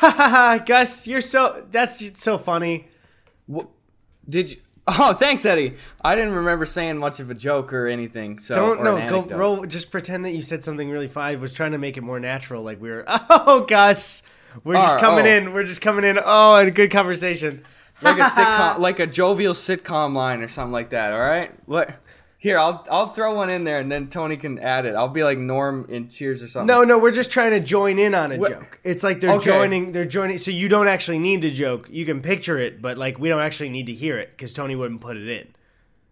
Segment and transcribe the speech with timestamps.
[0.66, 2.88] Gus, you're so that's so funny.
[3.46, 3.68] What,
[4.28, 4.56] did you?
[4.88, 5.76] Oh, thanks, Eddy.
[6.04, 8.38] I didn't remember saying much of a joke or anything.
[8.38, 9.36] So Don't no an go anecdote.
[9.36, 9.66] roll.
[9.66, 11.36] Just pretend that you said something really funny.
[11.36, 13.04] I was trying to make it more natural, like we were.
[13.28, 14.22] Oh, Gus,
[14.64, 15.30] we're just coming oh.
[15.30, 15.52] in.
[15.52, 16.18] We're just coming in.
[16.24, 17.64] Oh, and a good conversation.
[18.00, 21.12] like a sitcom, like a jovial sitcom line or something like that.
[21.12, 21.52] All right.
[21.68, 21.92] Look,
[22.38, 24.94] here I'll I'll throw one in there and then Tony can add it.
[24.94, 26.66] I'll be like Norm in Cheers or something.
[26.66, 28.80] No, no, we're just trying to join in on a What- joke.
[28.84, 29.44] It's like they're Okay.
[29.46, 29.92] joining.
[29.92, 30.38] They're joining.
[30.38, 31.88] So you don't actually need the joke.
[31.90, 34.76] You can picture it, but like we don't actually need to hear it because Tony
[34.76, 35.48] wouldn't put it in.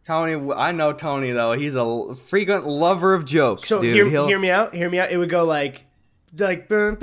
[0.05, 0.53] Tony.
[0.55, 1.53] I know Tony though.
[1.53, 3.95] He's a l- frequent lover of jokes, So dude.
[3.95, 4.75] hear, He'll- hear me out.
[4.75, 5.11] Hear me out.
[5.11, 5.85] It would go like,
[6.39, 6.99] like, and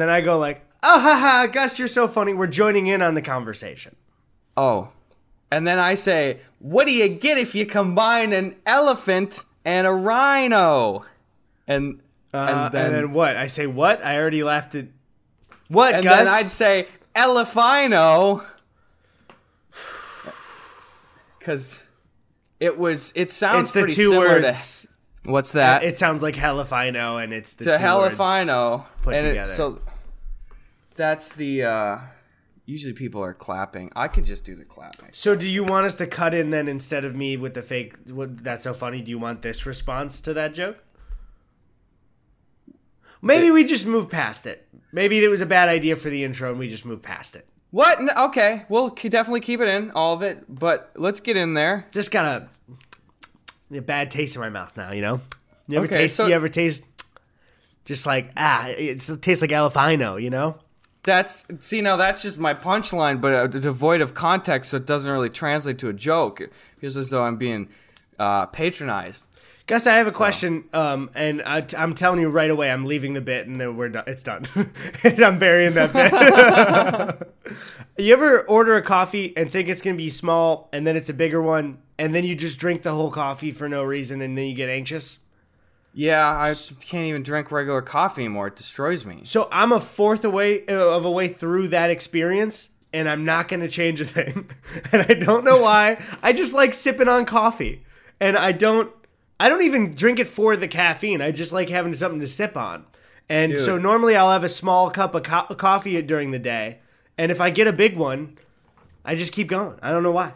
[0.00, 2.34] then I go like, oh ha ha, Gus, you're so funny.
[2.34, 3.96] We're joining in on the conversation.
[4.58, 4.88] Oh.
[5.50, 9.92] And then I say, what do you get if you combine an elephant and a
[9.92, 11.04] rhino?
[11.66, 12.00] And
[12.34, 13.36] Uh, and, then, what?
[13.36, 14.04] I say what?
[14.04, 14.86] I already laughed at
[15.70, 15.96] what, guys?
[15.96, 16.16] and Gus?
[16.18, 18.44] then I'd say elephino.
[21.40, 21.82] Cause
[22.60, 24.86] it was it sounds it's the pretty two similar words.
[25.24, 25.82] to what's that?
[25.84, 28.14] it sounds like hell if I know, and it's the to two words.
[28.14, 28.86] if I know.
[29.02, 29.50] put and it- together.
[29.50, 29.80] so
[30.96, 31.98] that's the uh
[32.68, 33.90] usually people are clapping.
[33.96, 35.08] I could just do the clapping.
[35.12, 37.94] So do you want us to cut in then instead of me with the fake?
[38.10, 39.00] What, that's so funny.
[39.00, 40.76] Do you want this response to that joke?
[43.22, 44.68] Maybe we just move past it.
[44.92, 47.48] Maybe it was a bad idea for the intro and we just move past it.
[47.70, 48.00] What?
[48.00, 50.44] No, okay, we'll definitely keep it in, all of it.
[50.48, 51.86] But let's get in there.
[51.90, 52.42] Just got
[53.72, 54.92] a, a bad taste in my mouth now.
[54.92, 55.20] You know.
[55.66, 56.16] You ever Okay, taste?
[56.16, 56.84] so- you ever taste?
[57.84, 60.20] Just like ah, it tastes like elephino.
[60.22, 60.58] You know.
[61.04, 65.10] That's see now that's just my punchline, but uh, devoid of context, so it doesn't
[65.10, 66.40] really translate to a joke.
[66.40, 67.68] It feels as though I'm being
[68.18, 69.24] uh, patronized.
[69.68, 73.12] Gus, I have a question, um, and I, am telling you right away, I'm leaving
[73.12, 74.04] the bit, and then we're done.
[74.06, 74.48] It's done.
[75.04, 77.34] I'm burying that bit.
[77.98, 81.14] you ever order a coffee and think it's gonna be small, and then it's a
[81.14, 84.46] bigger one, and then you just drink the whole coffee for no reason, and then
[84.46, 85.18] you get anxious?
[85.92, 88.48] Yeah, I can't even drink regular coffee anymore.
[88.48, 89.22] It destroys me.
[89.24, 93.48] So I'm a fourth away uh, of a way through that experience, and I'm not
[93.48, 94.50] gonna change a thing,
[94.92, 95.98] and I don't know why.
[96.22, 97.84] I just like sipping on coffee,
[98.20, 98.92] and I don't.
[99.40, 101.20] I don't even drink it for the caffeine.
[101.22, 102.84] I just like having something to sip on.
[103.28, 103.60] And Dude.
[103.60, 106.78] so normally I'll have a small cup of co- coffee during the day,
[107.16, 108.38] and if I get a big one,
[109.04, 109.78] I just keep going.
[109.82, 110.34] I don't know why.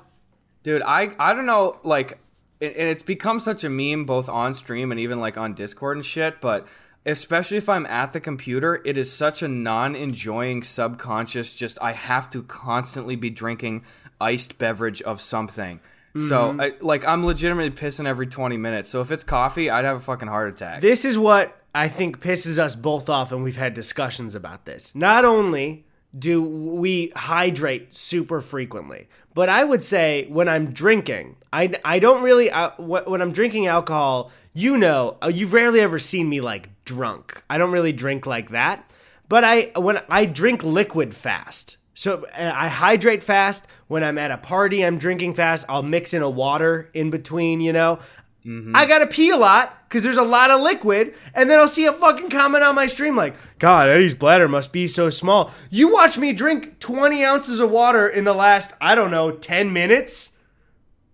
[0.63, 2.19] Dude, I I don't know, like,
[2.63, 5.97] and and it's become such a meme both on stream and even like on Discord
[5.97, 6.41] and shit.
[6.41, 6.67] But
[7.05, 11.53] especially if I'm at the computer, it is such a non-enjoying subconscious.
[11.53, 13.85] Just I have to constantly be drinking
[14.21, 15.81] iced beverage of something.
[16.15, 16.61] So, mm-hmm.
[16.61, 18.91] I, like, I'm legitimately pissing every 20 minutes.
[18.91, 20.83] So if it's coffee, I'd have a fucking heart attack.
[20.83, 24.95] This is what I think pisses us both off, and we've had discussions about this.
[24.95, 25.87] Not only
[26.17, 32.23] do we hydrate super frequently, but I would say when I'm drinking, I, I don't
[32.23, 36.69] really, uh, when I'm drinking alcohol, you know, uh, you've rarely ever seen me like
[36.85, 37.43] drunk.
[37.49, 38.91] I don't really drink like that.
[39.29, 43.67] But I, when I drink liquid fast, so uh, I hydrate fast.
[43.87, 45.65] When I'm at a party, I'm drinking fast.
[45.69, 47.99] I'll mix in a water in between, you know.
[48.45, 51.85] I gotta pee a lot because there's a lot of liquid, and then I'll see
[51.85, 55.53] a fucking comment on my stream like, God, Eddy's bladder must be so small.
[55.71, 59.73] You watch me drink 20 ounces of water in the last, I don't know, 10
[59.73, 60.33] minutes?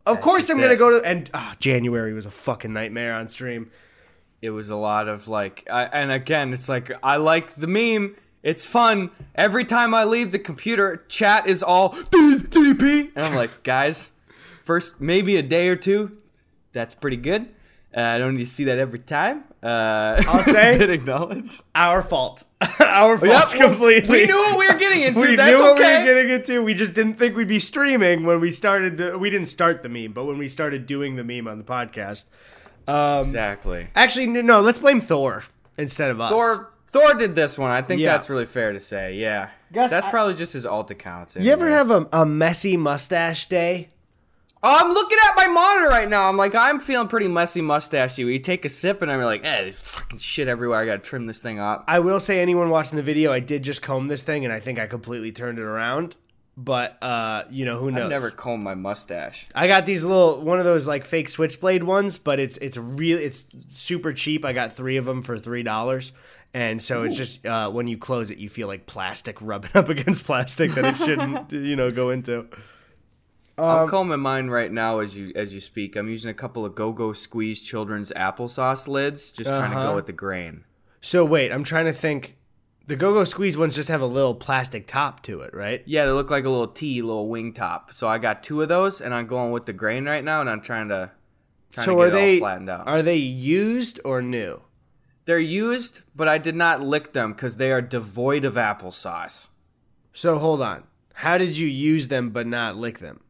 [0.07, 3.71] Of course I'm gonna go to, and ah, January was a fucking nightmare on stream.
[4.41, 8.15] it was a lot of like I, and again it's like i like the meme
[8.43, 13.63] it's fun every time i leave the computer chat is all DDP and i'm like
[13.65, 14.13] guys
[14.63, 16.17] first maybe a day or two
[16.73, 17.49] that's pretty good
[17.97, 22.03] uh, i don't need to see that every time uh I'll say- been acknowledged Our
[22.03, 22.45] fault.
[22.81, 24.09] Our fault Yep, completely.
[24.21, 26.33] we knew what we were getting into we that's knew what okay we were getting
[26.35, 26.63] into.
[26.65, 28.97] We just didn't think we'd be streaming when we started.
[28.97, 31.65] The, we didn't start the meme, but when we started doing the meme on the
[31.65, 32.27] podcast.
[32.89, 34.61] Um, exactly Actually, no.
[34.61, 35.45] Let's blame Thor
[35.77, 36.31] instead of us.
[36.31, 38.13] thor thor did this one i think Yeah.
[38.13, 41.53] that's really fair to say yeah Gus, that's I- probably just his alt accounts You
[41.53, 43.91] ever have a, a messy mustache day?
[44.61, 46.29] Oh, I'm looking at my monitor right now.
[46.29, 48.25] I'm like, I'm feeling pretty messy mustachy.
[48.25, 50.81] Where you take a sip and I'm like, eh, there's fucking shit everywhere.
[50.81, 51.85] I gotta trim this thing up.
[51.87, 54.59] I will say, anyone watching the video, I did just comb this thing, and I
[54.59, 56.17] think I completely turned it around.
[56.57, 58.03] But uh, you know who knows?
[58.03, 59.47] I've never combed my mustache.
[59.55, 63.17] I got these little one of those like fake switchblade ones, but it's it's real
[63.17, 64.45] it's super cheap.
[64.45, 66.11] I got three of them for three dollars,
[66.53, 69.89] and so it's just uh, when you close it, you feel like plastic rubbing up
[69.89, 72.49] against plastic that it shouldn't you know go into.
[73.59, 75.97] I'll comb in mine right now as you as you speak.
[75.97, 79.91] I'm using a couple of Go Go Squeeze children's applesauce lids, just trying to Uh-huh.
[79.91, 80.65] go with the grain.
[81.01, 82.37] So wait, I'm trying to think.
[82.87, 85.83] The Go-Go Squeeze ones just have a little plastic top to it, right?
[85.85, 87.93] Yeah, they look like a little T, little wing top.
[87.93, 90.49] So I got two of those, and I'm going with the grain right now, and
[90.49, 91.11] I'm trying to
[91.71, 92.89] trying so to get are it they all flattened out.
[92.89, 94.63] are they used or new?
[95.27, 99.49] They're used, but I did not lick them because they are devoid of applesauce.
[100.15, 100.85] So hold on.
[101.13, 103.21] How did you use them but not lick them?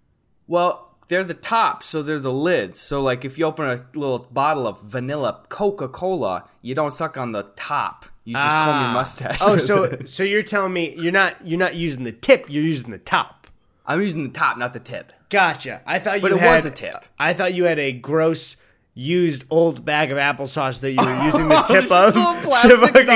[0.48, 2.78] Well, they're the tops, so they're the lids.
[2.80, 7.32] So like if you open a little bottle of vanilla Coca-Cola, you don't suck on
[7.32, 8.06] the top.
[8.24, 8.92] You just comb your Ah.
[8.92, 9.38] mustache.
[9.42, 12.90] Oh, so so you're telling me you're not you're not using the tip, you're using
[12.90, 13.46] the top.
[13.86, 15.12] I'm using the top, not the tip.
[15.30, 15.80] Gotcha.
[15.86, 17.04] I thought you But it had was a tip.
[17.18, 18.56] I thought you had a gross
[18.94, 22.12] used old bag of applesauce that you were using the tip of.
[22.12, 23.08] to fucking.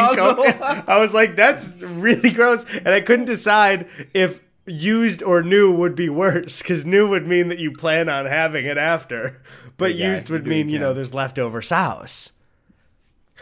[0.88, 5.94] I was like, that's really gross, and I couldn't decide if used or new would
[5.94, 9.42] be worse because new would mean that you plan on having it after,
[9.76, 10.06] but guy.
[10.06, 12.32] used would mean you know there's leftover sauce.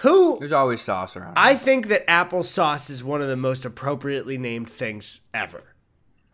[0.02, 1.34] Who There's always sauce around.
[1.36, 5.74] I think that applesauce is one of the most appropriately named things ever.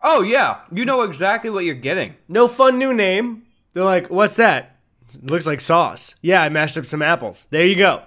[0.01, 2.15] oh yeah, you know exactly what you're getting.
[2.27, 3.43] No fun new name.
[3.73, 4.77] They're like, what's that?
[5.13, 6.15] It looks like sauce.
[6.21, 7.47] Yeah, I mashed up some apples.
[7.49, 8.03] There you go.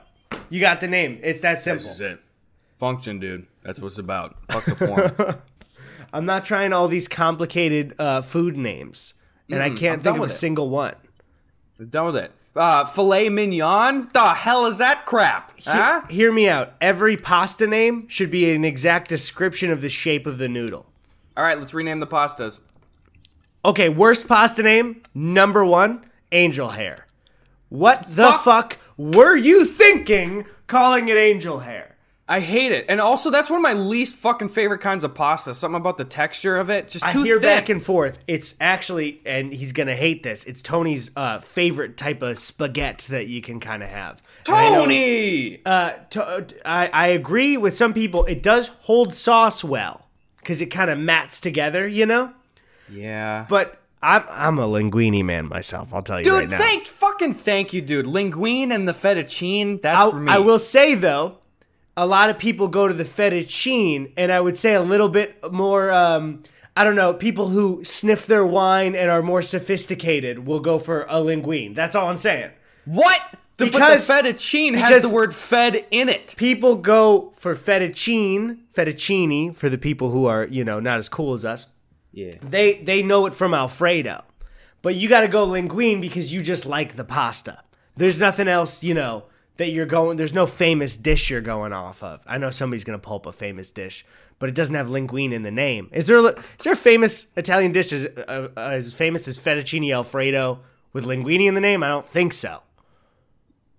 [0.49, 1.19] You got the name.
[1.23, 1.91] It's that simple.
[1.99, 2.21] it.
[2.79, 3.47] Function, dude.
[3.63, 4.37] That's what it's about.
[4.51, 5.41] Fuck the form.
[6.13, 9.15] I'm not trying all these complicated uh, food names,
[9.49, 10.37] and I I'm can't done think of a it.
[10.37, 10.95] single one.
[11.79, 12.33] I'm done with it.
[12.57, 14.09] Uh, filet mignon?
[14.13, 15.57] The hell is that crap?
[15.57, 16.03] He- Huh?
[16.09, 16.75] hear me out.
[16.81, 20.87] Every pasta name should be an exact description of the shape of the noodle.
[21.37, 22.59] All right, let's rename the pastas.
[23.65, 27.07] Okay, worst pasta name, number one, angel hair.
[27.69, 28.43] What the Fuck.
[28.45, 31.90] fuck were you thinking calling it angel hair?
[32.31, 35.53] I hate it, and also that's one of my least fucking favorite kinds of pasta.
[35.53, 37.43] Something about the texture of it, just I too hear thick.
[37.43, 38.23] back and forth.
[38.29, 40.45] It's actually, and he's gonna hate this.
[40.45, 44.23] It's Tony's uh, favorite type of spaghetti that you can kind of have.
[44.47, 45.61] And I know- Tony.
[45.67, 48.25] uh, to, I, I agree with some people.
[48.27, 50.07] It does hold sauce well
[50.39, 52.33] because it kind of mats together, you know.
[52.89, 53.45] yeah.
[53.49, 55.93] But I'm I'm a linguine man myself.
[55.93, 56.59] I'll tell you Dude, right now.
[56.59, 58.07] thank fucking thank you, dude.
[58.07, 60.33] Linguine and the fettuccine, that's I, for me.
[60.33, 61.37] I will say though,
[62.01, 65.53] a lot of people go to the fettuccine, and I would say a little bit
[65.53, 65.91] more.
[65.91, 66.43] Um,
[66.75, 67.13] I don't know.
[67.13, 71.75] People who sniff their wine and are more sophisticated will go for a linguine.
[71.75, 72.53] That's all I'm saying.
[72.87, 73.21] What?
[73.59, 76.35] The, Because- but the fettuccine has the word fed in it.
[76.39, 81.35] People go for fettuccine, fettuccine for the people who are you know not as cool
[81.35, 81.67] as us.
[82.13, 82.31] Yeah.
[82.43, 84.25] They they know it from Alfredo,
[84.81, 87.63] but you got to go linguine because you just like the pasta.
[87.97, 89.25] There's nothing else you know
[89.61, 90.17] that you're going.
[90.17, 92.23] There's no famous dish you're going off of.
[92.27, 94.05] I know somebody's gonna pull up a famous dish,
[94.39, 95.89] but it doesn't have linguine in the name.
[95.93, 96.35] Is there a-
[96.65, 100.61] there a famous Italian dish as, uh, as famous as fettuccine Alfredo
[100.93, 101.83] with linguine in the name?
[101.83, 102.63] I don't think so.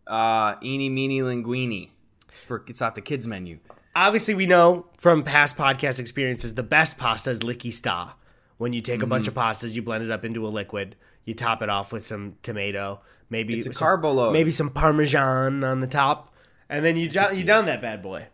[0.07, 1.89] Uh, eeny, meeny, linguini.
[2.31, 3.60] For it's not the kids menu.
[3.95, 8.14] obviously we know from past podcast experiences the best pasta is licky sta.
[8.61, 9.49] When you take a bunch of Mm-hmm.
[9.65, 13.01] pastas, you blend it up into a liquid, you top it off with some tomato,
[13.27, 16.31] maybe It's a some- maybe some parmesan on the top,
[16.69, 18.27] and then you jo- you down that bad boy.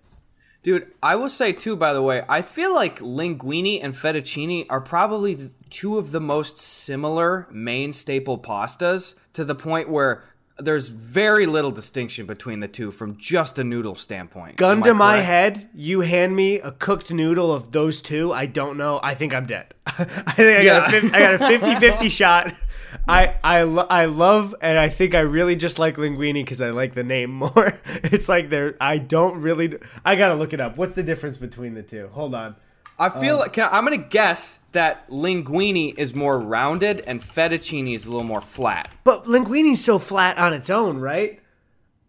[0.64, 4.82] Dude, I will say too, by the way, I feel like linguine and fettuccine are
[4.82, 10.26] probably two of the most similar main staple pastas to the point where
[10.60, 14.58] there's very little distinction between the two from just a noodle standpoint.
[14.58, 18.46] Gun Am to my head, you hand me a cooked noodle of those two, I
[18.48, 19.00] don't know.
[19.04, 19.74] I think I'm dead.
[19.86, 20.86] I think I got, Yeah.
[20.86, 22.54] a 50, I got a 50-50 shot.
[23.08, 26.70] I I, lo- I love and I think I really just like linguine because I
[26.72, 27.80] like the name more.
[27.86, 30.78] It's like they're I don't really I gotta look it up.
[30.78, 32.10] What's the difference between the two?
[32.14, 32.56] Hold on.
[33.00, 37.94] I Um, feel like can, I'm gonna guess that linguine is more rounded and fettuccine
[37.94, 38.90] is a little more flat.
[39.04, 41.40] But linguine's so flat on its own, right?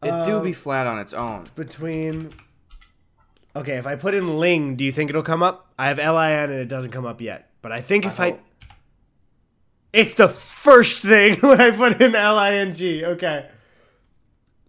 [0.03, 1.49] It Um, do be flat on its own.
[1.55, 2.31] Between
[3.57, 5.73] Okay, if I put in ling, do you think it'll come up?
[5.79, 7.51] I have L I N and it doesn't come up yet.
[7.61, 8.41] But I think if I, hope.
[9.93, 13.05] It's the first thing when I put in L I N G.
[13.05, 13.47] Okay.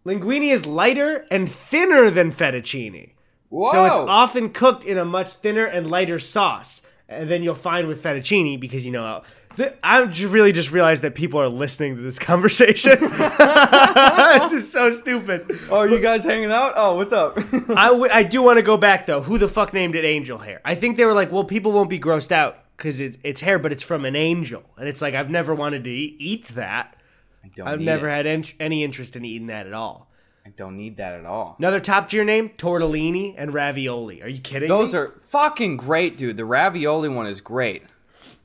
[0.05, 3.11] Linguine is lighter and thinner than fettuccine.
[3.49, 3.71] Whoa!
[3.71, 6.81] So it's often cooked in a much thinner and lighter sauce.
[7.11, 9.23] And then you'll find with fettuccine because you know
[9.57, 12.97] th- I really just realized that people are listening to this conversation.
[12.99, 15.51] this is so stupid.
[15.71, 16.73] Oh, are you guys hanging out?
[16.75, 17.37] Oh, what's up?
[17.75, 19.21] I, w- I do want to go back though.
[19.21, 20.61] Who the fuck named it angel hair?
[20.63, 23.57] I think they were like, well, people won't be grossed out because it, it's hair,
[23.59, 26.95] but it's from an angel, and it's like I've never wanted to eat, eat that.
[27.43, 28.11] I don't I've never it.
[28.13, 30.08] had en- any interest in eating that at all.
[30.49, 31.55] I don't need that at all.
[31.59, 34.23] Another top tier name: tortellini and ravioli.
[34.23, 34.99] Are you kidding Those me?
[34.99, 36.37] are fucking great, dude.
[36.37, 37.83] The ravioli one is great.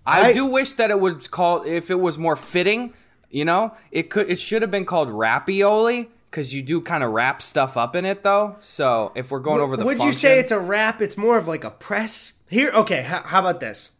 [0.06, 2.92] I, I- do wish that it was called if it was more fitting.
[3.30, 7.10] You know, it could it should have been called rapioli because you do kind of
[7.10, 8.56] wrap stuff up in it though.
[8.60, 11.00] So if we're going over the, Would you say it's a wrap?
[11.00, 12.34] It's more of like a press.
[12.50, 13.02] Here, okay.
[13.02, 13.92] How, how about this?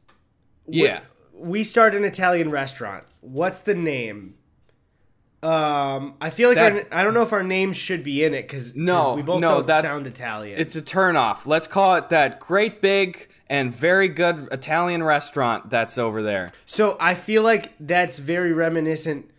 [0.68, 1.00] yeah?
[1.32, 3.04] We start an Italian restaurant.
[3.20, 4.34] What's the name?
[5.44, 8.32] Um, I feel like That- our, I don't know if our names should be in
[8.32, 10.58] it because No, we both no, don't that- sound Italian.
[10.58, 11.46] It's a turnoff.
[11.46, 16.48] Let's call it that great big and very good Italian restaurant that's over there.
[16.64, 19.30] So I feel like that's very reminiscent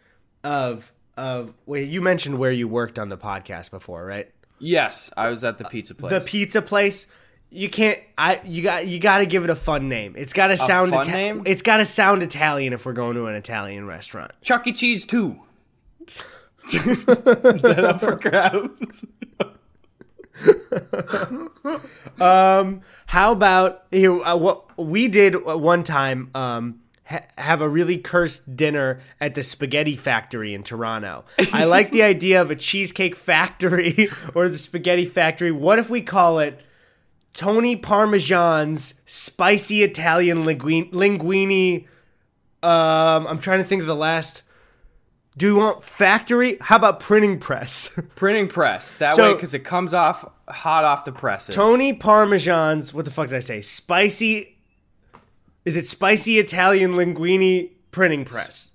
[0.43, 1.53] of of.
[1.65, 4.29] Wait, you mentioned where you worked on the podcast before, right?
[4.59, 6.11] Yes, I was at the pizza place.
[6.11, 7.07] The pizza place.
[7.49, 7.99] You can't.
[8.17, 10.13] I you got you got to give it a fun name.
[10.17, 10.91] It's got to sound.
[10.91, 11.43] fun name?
[11.45, 14.31] It's got to sound Italian if we're going to an Italian restaurant.
[14.43, 14.71] Chuck E.
[14.71, 15.39] Cheese too.
[16.73, 19.05] Is that up for grabs?
[22.19, 24.19] um, How about here?
[24.21, 26.29] Uh, what we did one time.
[26.33, 31.25] Um, ha- have a really cursed dinner at the Spaghetti Factory in Toronto.
[31.53, 35.51] I like the idea of a cheesecake factory or the Spaghetti Factory.
[35.51, 36.61] What if we call it
[37.33, 40.91] Tony Parmesan's spicy Italian linguine?
[40.91, 41.85] linguine
[42.63, 44.41] um, I'm trying to think of the last.
[45.37, 46.57] Do we want factory?
[46.61, 47.89] How about printing press?
[48.15, 48.93] Printing press.
[48.93, 51.55] That So- way, because it comes off hot off the presses.
[51.55, 52.93] Tony Parmesan's.
[52.93, 53.61] What the fuck did I say?
[53.61, 54.57] Spicy.
[55.65, 58.71] Is it spicy Italian linguine printing press?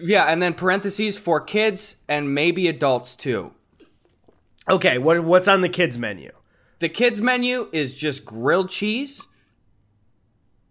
[0.00, 3.52] Yeah, and then parentheses for kids and maybe adults too.
[4.70, 6.30] Okay, what what's on the kids menu?
[6.80, 9.26] The kids menu is just grilled cheese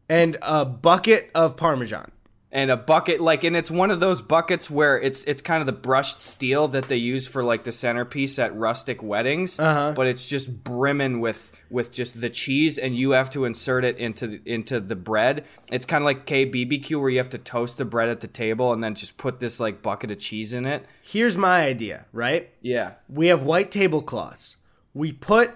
[0.07, 2.11] And a bucket of Parmesan.
[2.51, 5.65] And a bucket like and it's one of those buckets where it's it's kind of
[5.65, 9.91] the brushed steel that they use for like the centerpiece at rustic weddings Uh-huh.
[9.93, 13.97] but it's just brimming with with just the cheese and you have to insert it
[13.97, 17.77] into the, into the bread it's kind of like kbbq where you have to toast
[17.77, 20.65] the bread at the table and then just put this like bucket of cheese in
[20.65, 22.49] it Here's my idea, right?
[22.61, 24.55] yeah We have white tablecloths.
[24.93, 25.51] We put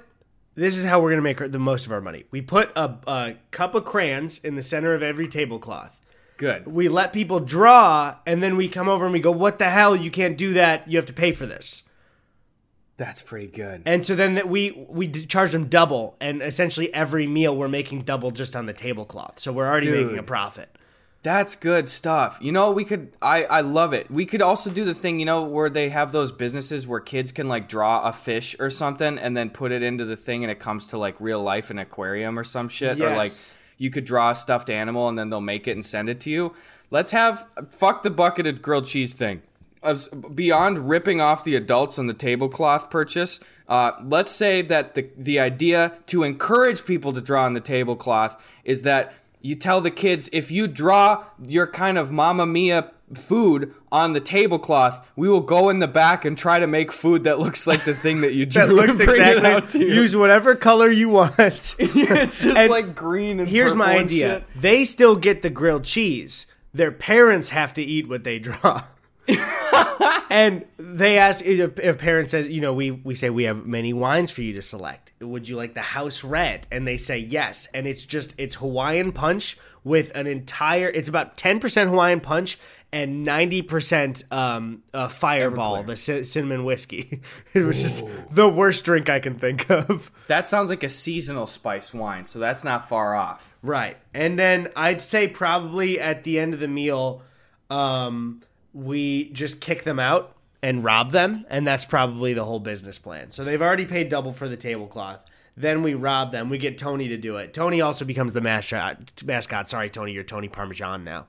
[0.55, 2.25] this is how we're gonna make the most of our money.
[2.31, 5.97] We put a, a cup of crayons in the center of every tablecloth.
[6.37, 9.69] Good We let people draw, and then we come over and we go, "What the
[9.69, 9.95] hell?
[9.95, 10.89] You can't do that.
[10.89, 11.83] You have to pay for this."
[12.97, 17.25] that's pretty good And so then that we we charge them double, and essentially every
[17.25, 19.39] meal we're making double just on the tablecloth.
[19.39, 20.05] So we're already Dude.
[20.05, 20.69] making a profit.
[21.23, 22.37] That's good stuff.
[22.41, 24.11] You know, we could I I love it.
[24.11, 27.31] We could also do the thing, you know, where they have those businesses where kids
[27.31, 30.51] can like draw a fish or something and then put it into the thing and
[30.51, 33.57] it comes to like real life an aquarium or some shit or like Yes.
[33.81, 36.29] You could draw a stuffed animal and then they'll make it and send it to
[36.29, 36.53] you.
[36.91, 39.41] Let's have fuck the bucketed grilled cheese thing.
[40.35, 45.39] Beyond ripping off the adults on the tablecloth purchase, uh, let's say that the the
[45.39, 50.29] idea to encourage people to draw on the tablecloth is that you tell the kids
[50.31, 55.69] if you draw your kind of mamma mia food on the tablecloth, we will go
[55.69, 58.45] in the back and try to make food that looks like the thing that you
[58.47, 58.67] drew.
[58.67, 59.81] That looks exactly.
[59.81, 59.93] you.
[59.93, 61.33] Use whatever color you want.
[61.79, 66.45] it's just And like green and Here's my idea: they still get the grilled cheese.
[66.73, 68.83] Their parents have to eat what they draw.
[70.29, 73.93] and they ask if, if parents says, you know, we we say we have many
[73.93, 75.10] wines for you to select.
[75.21, 76.67] Would you like the house red?
[76.71, 77.67] And they say yes.
[77.73, 80.87] And it's just it's Hawaiian punch with an entire.
[80.89, 82.57] It's about ten percent Hawaiian punch
[82.91, 85.87] and ninety percent um, uh, Fireball, Everclear.
[85.87, 87.21] the ci- cinnamon whiskey.
[87.53, 90.11] it was just the worst drink I can think of.
[90.27, 93.53] That sounds like a seasonal spice wine, so that's not far off.
[93.61, 93.97] Right.
[94.13, 97.21] And then I'd say probably at the end of the meal,
[97.69, 98.41] um,
[98.73, 101.45] we just kick them out and rob them.
[101.49, 103.31] And that's probably the whole business plan.
[103.31, 105.23] So they've already paid double for the tablecloth.
[105.57, 106.49] Then we rob them.
[106.49, 107.53] We get Tony to do it.
[107.53, 109.23] Tony also becomes the mascot.
[109.25, 109.67] mascot.
[109.67, 110.13] Sorry, Tony.
[110.13, 111.27] You're Tony Parmesan now.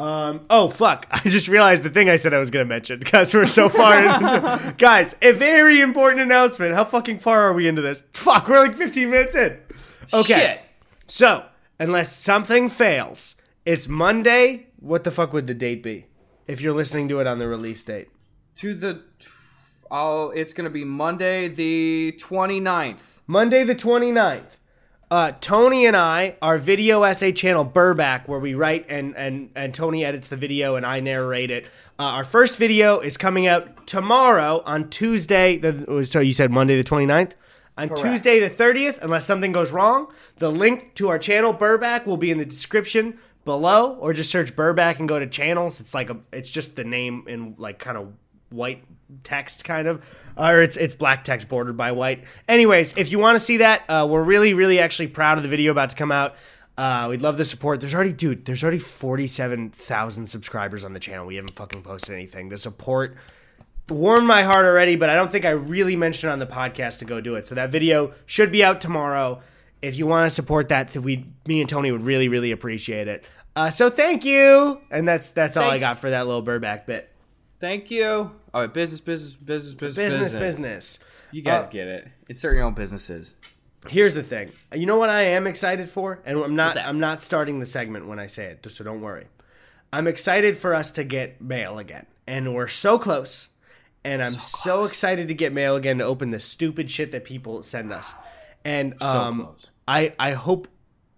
[0.00, 1.06] Um, oh, fuck.
[1.10, 3.68] I just realized the thing I said I was going to mention because we're so
[3.68, 4.74] far in.
[4.78, 6.74] Guys, a very important announcement.
[6.74, 8.04] How fucking far are we into this?
[8.12, 9.58] Fuck, we're like 15 minutes in.
[10.14, 10.34] Okay.
[10.34, 10.60] Shit.
[11.08, 11.46] So,
[11.80, 13.34] unless something fails,
[13.64, 14.68] it's Monday.
[14.78, 16.06] What the fuck would the date be?
[16.46, 18.08] If you're listening to it on the release date.
[18.58, 19.02] To the
[19.88, 23.20] oh, it's going to be Monday the 29th.
[23.28, 24.56] Monday the 29th.
[25.12, 29.72] Uh, Tony and I, our video essay channel Burback, where we write and, and, and
[29.72, 31.66] Tony edits the video and I narrate it.
[32.00, 35.56] Uh, our first video is coming out tomorrow on Tuesday.
[35.56, 37.34] The, so you said Monday the 29th?
[37.76, 42.16] On Tuesday the 30th, unless something goes wrong, the link to our channel Burback will
[42.16, 45.80] be in the description below, or just search Burback and go to channels.
[45.80, 48.12] It's like a, it's just the name in like kind of
[48.50, 48.84] white
[49.24, 50.04] text kind of
[50.36, 53.82] or it's it's black text bordered by white anyways if you want to see that
[53.88, 56.34] uh, we're really really actually proud of the video about to come out
[56.78, 57.80] Uh, we'd love the support.
[57.80, 61.26] There's already, dude, there's already 47,000 subscribers on the channel.
[61.26, 62.50] We haven't fucking posted anything.
[62.50, 63.16] The support
[63.90, 67.04] warmed my heart already, but I don't think I really mentioned on the podcast to
[67.04, 67.46] go do it.
[67.46, 69.40] So that video should be out tomorrow.
[69.82, 73.24] If you want to support that, we, me and Tony would really, really appreciate it.
[73.56, 75.82] Uh, so thank you, and that's that's all Thanks.
[75.82, 77.10] I got for that little Burback bit.
[77.58, 78.37] Thank you.
[78.54, 80.98] All right, business, business, business, business, Business, business.
[81.32, 82.08] You guys Uh, get it.
[82.28, 83.34] Insert your own businesses.
[83.88, 84.50] Here's the thing.
[84.74, 86.76] You know what I am excited for, and I'm not.
[86.76, 89.26] I'm not starting the segment when I say it, so don't worry.
[89.92, 93.50] I'm excited for us to get mail again, and we're so close.
[94.04, 94.90] And I'm so, close.
[94.90, 98.12] excited to get mail again to open the stupid shit that people send us.
[98.64, 99.66] And um, close.
[99.86, 100.68] I I hope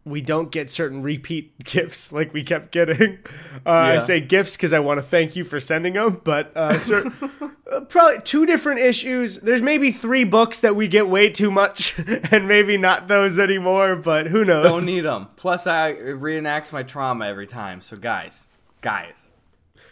[0.04, 3.18] we don't get certain repeat gifts like we kept getting.
[3.66, 6.78] Uh, I say gifts because I want to thank you for sending them, but uh,
[7.70, 9.36] uh, probably two different issues.
[9.36, 11.98] There's maybe three books that we get way too much,
[12.30, 13.96] and maybe not those anymore.
[13.96, 14.64] But who knows?
[14.64, 15.28] Don't need them.
[15.36, 17.80] Plus, I reenacts my trauma every time.
[17.80, 18.46] So, guys,
[18.80, 19.29] guys,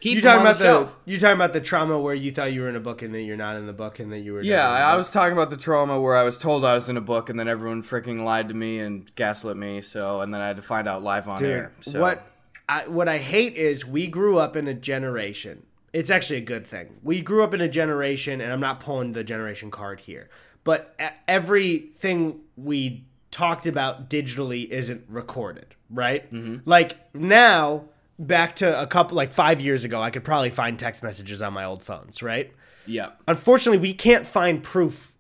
[0.01, 0.97] keep you talking about the shelf.
[1.05, 3.25] you talking about the trauma where you thought you were in a book and then
[3.25, 5.57] you're not in the book and that you were Yeah, I was talking about the
[5.57, 8.49] trauma where I was told I was in a book, and then everyone freaking lied
[8.49, 9.81] to me and gaslit me.
[9.81, 11.73] So, and then I had to find out live on Dude, air.
[11.81, 12.27] So, what
[12.69, 15.65] I, what I hate is we grew up in a generation.
[15.93, 16.99] It's actually a good thing.
[17.03, 20.29] We grew up in a generation, and I'm not pulling the generation card here,
[20.65, 20.95] but
[21.27, 26.31] everything we talked about digitally isn't recorded, right?
[26.33, 26.69] Mm-hmm.
[26.69, 27.85] Like now,
[28.19, 31.53] back to a couple, like five years ago, I could probably find text messages on
[31.53, 32.53] my old phones, right?
[32.87, 35.13] Yeah, Unfortunately, we can't find proof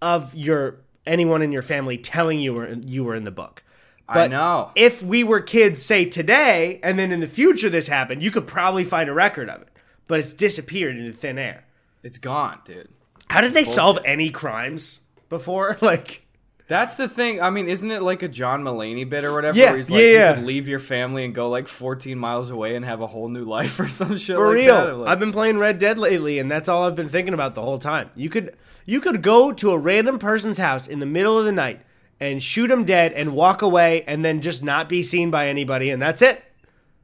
[0.00, 3.62] of your anyone in your family telling you were you were in the book.
[4.08, 4.70] I know.
[4.76, 8.46] If we were kids, say today, and then in the future this happened, you could
[8.46, 9.68] probably find a record of it.
[10.06, 11.64] But it's disappeared into thin air.
[12.04, 12.88] It's gone, dude.
[13.28, 15.76] How did they solve any crimes before?
[15.82, 16.25] Like,
[16.68, 17.40] That's the thing.
[17.40, 19.56] I mean, isn't it like a John Mulaney bit or whatever?
[19.56, 20.34] Yeah, where he's like, yeah, you yeah.
[20.34, 23.44] could leave your family and go like 14 miles away and have a whole new
[23.56, 26.50] life or some shit for like real, like, I've been playing Red Dead lately, and
[26.50, 28.10] that's all I've been thinking about the whole time.
[28.16, 31.52] You could you could go to a random person's house in the middle of the
[31.52, 31.80] night
[32.18, 35.90] and shoot them dead and walk away, and then just not be seen by anybody,
[35.90, 36.42] and that's it.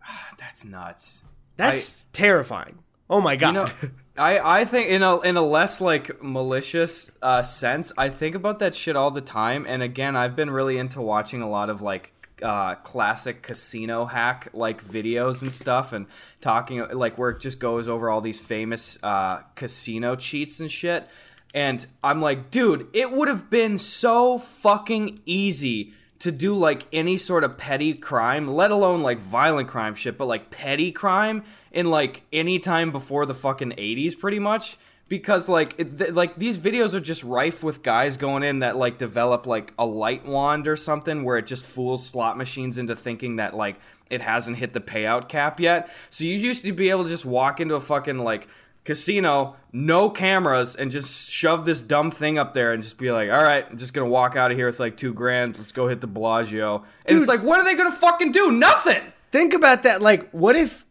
[0.39, 1.23] That's nuts.
[1.57, 2.79] That's terrifying.
[3.09, 3.49] Oh my god.
[3.49, 8.11] You know, I I think in a in a less like malicious uh, sense, I
[8.11, 9.65] think about that shit all the time.
[9.67, 14.49] And again, I've been really into watching a lot of like uh, classic casino hack
[14.53, 16.07] like videos and stuff, and
[16.41, 21.09] talking like where it just goes over all these famous uh, casino cheats and shit.
[21.55, 27.17] And I'm like, dude, it would have been so fucking easy to do like any
[27.17, 31.91] sort of petty crime, let alone like violent crime shit, but like petty crime in
[31.91, 34.77] like any time before the fucking 80s pretty much
[35.09, 38.77] because like it, th- like these videos are just rife with guys going in that
[38.77, 42.97] like develop like a light wand or something where it just fools slot machines into
[42.97, 45.91] thinking that like it hasn't hit the payout cap yet.
[46.11, 48.49] So you used to be able to just walk into a fucking like
[48.85, 53.31] casino, no cameras, and just shove this dumb thing up there and just be like,
[53.31, 55.57] all right, I'm just gonna walk out of here with like two grand.
[55.57, 56.85] Let's go hit the Bellagio.
[57.07, 58.51] And it's like, what are they gonna fucking do?
[58.51, 59.03] Nothing.
[59.31, 60.03] Think about that.
[60.03, 60.85] Like, what if,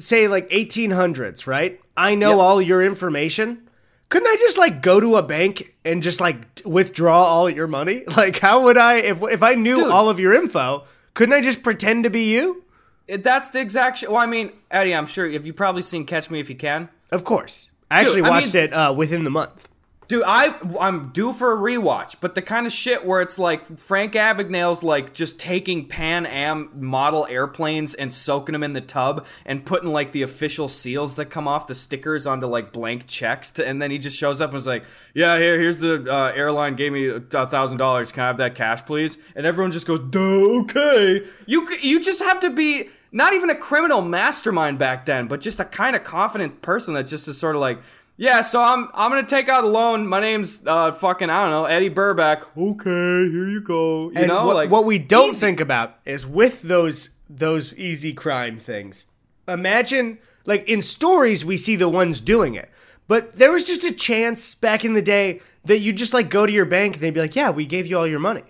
[0.00, 1.80] say, like 1800s, right?
[1.96, 2.38] I know Yep.
[2.38, 3.68] all your information.
[4.08, 8.04] Couldn't I just like go to a bank and just like withdraw all your money?
[8.16, 9.90] Like, how would I, if if I knew Dude.
[9.90, 12.64] all of your info, couldn't I just pretend to be you?
[13.06, 14.10] It, that's the exact shit.
[14.10, 15.28] Well, I mean, Eddy, I'm sure.
[15.30, 16.88] Have you probably seen Catch Me If You Can?
[17.10, 17.70] Of course.
[17.90, 19.68] I actually I watched mean- it uh, within the month.
[20.08, 23.78] Dude, I I'm due for a rewatch, but the kind of shit where it's like
[23.78, 29.26] Frank Abagnale's like just taking Pan Am model airplanes and soaking them in the tub
[29.44, 33.50] and putting like the official seals that come off the stickers onto like blank checks,
[33.50, 36.32] to, and then he just shows up and is like, "Yeah, here here's the uh,
[36.34, 38.10] airline gave me a thousand dollars.
[38.10, 42.22] Can I have that cash, please?" And everyone just goes, "Duh, okay." You you just
[42.22, 46.02] have to be not even a criminal mastermind back then, but just a kind of
[46.02, 47.78] confident person that just is sort of like.
[48.20, 50.06] Yeah, so I'm I'm gonna take out a loan.
[50.06, 52.46] My name's uh fucking I don't know Eddy Burback.
[52.56, 54.10] Okay, here you go.
[54.10, 55.38] You And know, what, like what we don't easy.
[55.40, 59.06] think about is with those those easy crime things.
[59.46, 62.68] Imagine like in stories we see the ones doing it.
[63.06, 66.44] But there was just a chance back in the day that you just like go
[66.44, 68.42] to your bank and they'd be like, "Yeah, we gave you all your money."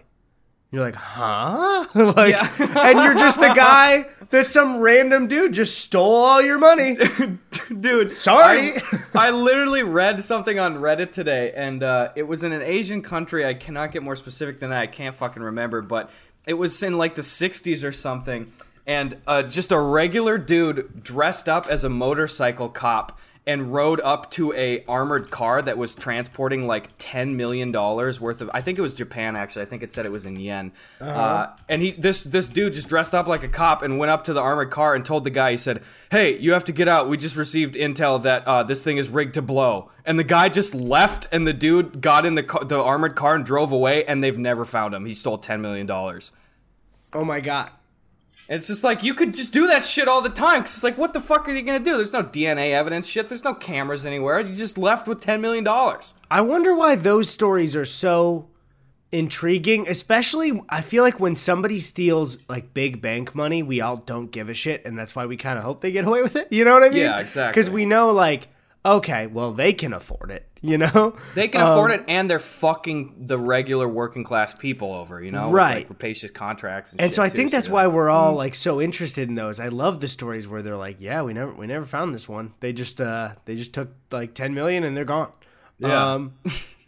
[0.70, 6.14] You're like, "Huh?" like and you're just the guy that some random dude just stole
[6.14, 6.96] all your money.
[7.80, 8.16] dude.
[8.16, 8.74] Sorry.
[9.14, 13.02] I, I literally read something on Reddit today, and uh, it was in an Asian
[13.02, 13.44] country.
[13.44, 14.80] I cannot get more specific than that.
[14.80, 16.10] I can't fucking remember, but
[16.46, 18.52] it was in like the '60s or something.
[18.86, 24.30] And uh, just a regular dude dressed up as a motorcycle cop and rode up
[24.32, 28.50] to a armored car that was transporting like ten million dollars worth of.
[28.52, 29.62] I think it was Japan actually.
[29.62, 30.70] I think it said it was in yen.
[31.00, 34.24] uh and he this this dude just dressed up like a cop and went up
[34.24, 35.52] to the armored car and told the guy.
[35.52, 37.08] He said, "Hey, you have to get out.
[37.08, 40.50] We just received intel that uh, this thing is rigged to blow." And the guy
[40.50, 44.04] just left, and the dude got in the car, the armored car and drove away.
[44.04, 45.06] And they've never found him.
[45.06, 46.32] He stole ten million dollars.
[47.14, 47.70] Oh my god.
[48.48, 50.62] It's just like you could just do that shit all the time.
[50.62, 51.96] Cause it's like, what the fuck are you gonna do?
[51.96, 53.28] There's no DNA evidence, shit.
[53.28, 54.40] There's no cameras anywhere.
[54.40, 56.14] You just left with ten million dollars.
[56.30, 58.48] I wonder why those stories are so
[59.12, 64.30] intriguing, especially I feel like when somebody steals like big bank money, we all don't
[64.30, 66.48] give a shit and that's why we kind of hope they get away with it.
[66.50, 66.98] You know what I mean?
[66.98, 67.60] Yeah, exactly.
[67.62, 68.48] Cuz we know like
[68.96, 71.16] okay, well they can afford it, you know?
[71.34, 75.22] They can afford it, and they're fucking the regular working class people over.
[75.22, 75.78] You know, Right.
[75.78, 76.92] Like rapacious contracts.
[76.92, 79.28] And, And shit, so I too, think that's so- why we're all like so interested
[79.28, 79.60] in those.
[79.60, 82.52] I love the stories where they're like, "Yeah, we never we never found this one.
[82.60, 85.32] They just uh they just took like 10 million and they're gone."
[85.78, 86.12] Yeah.
[86.14, 86.34] Um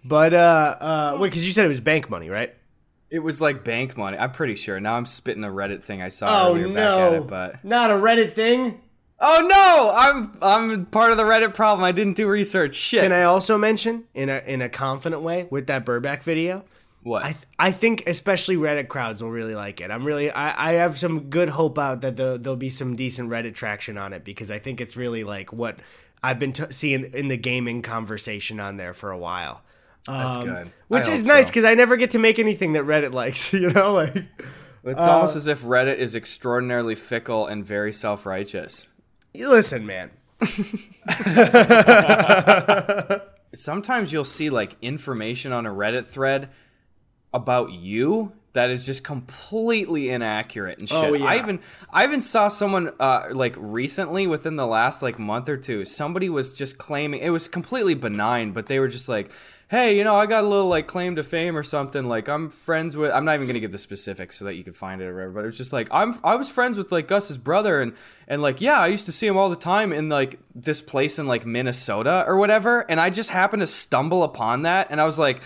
[0.04, 2.54] but uh uh wait, cuz you said it was bank money, right?
[3.12, 4.16] it was like bank money.
[4.16, 4.78] I'm pretty sure.
[4.78, 6.98] Now I'm spitting a Reddit thing I saw Oh earlier back no.
[7.08, 8.80] at it, but Not a Reddit thing.
[9.20, 11.85] Oh no, I'm I'm part of the Reddit problem.
[11.85, 12.74] I didn't do research.
[12.74, 13.02] Shit.
[13.02, 16.64] Can I also mention in a in a confident way with that Burback video?
[17.02, 17.24] what?
[17.24, 19.90] I I think especially Reddit crowds will really like it.
[19.90, 23.30] I'm really I, I have some good hope out that there, there'll be some decent
[23.30, 25.78] Reddit traction on it because I think it's really like what
[26.22, 29.62] I've been t- seeing in the gaming conversation on there for a while.
[30.06, 30.72] that's Um, good.
[30.88, 31.50] Which I is nice so.
[31.52, 33.50] because I never get to make anything that Reddit likes.
[33.61, 34.14] You know, like
[34.85, 38.88] It's almost as if Reddit is extraordinarily fickle and very self righteous.
[39.34, 40.10] Listen, man.
[43.54, 46.48] sometimes you'll see like information on a Reddit thread
[47.32, 50.98] about you that is just completely inaccurate and shit.
[50.98, 51.26] Oh, yeah.
[51.26, 51.60] I even
[51.92, 56.28] I even saw someone uh like recently within the last like month or two, somebody
[56.28, 59.30] was just claiming it was completely benign, but they were just like
[59.70, 62.06] Hey, you know, I got a little like claim to fame or something.
[62.06, 63.12] Like I'm friends with.
[63.12, 65.30] I'm not even gonna give the specifics so that you can find it or whatever.
[65.30, 66.18] But it was just like I'm.
[66.24, 67.92] I was friends with like Gus's brother, and
[68.26, 71.20] and like yeah, I used to see him all the time in like this place
[71.20, 72.80] in like Minnesota or whatever.
[72.90, 75.40] And I just happened to stumble upon that, and I was like,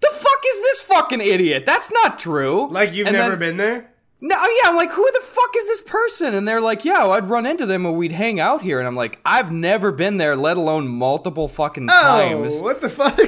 [0.00, 1.66] the fuck is this fucking idiot?
[1.66, 2.68] That's not true.
[2.70, 3.90] Like you've And never then- been there.
[4.20, 6.32] no, oh, yeah, I'm like, who the fuck is this person?
[6.34, 8.78] And they're like, yeah, well, I'd run into them and we'd hang out here.
[8.78, 12.54] And I'm like, I've never been there, let alone multiple fucking oh, times.
[12.58, 13.18] Oh, what the fuck?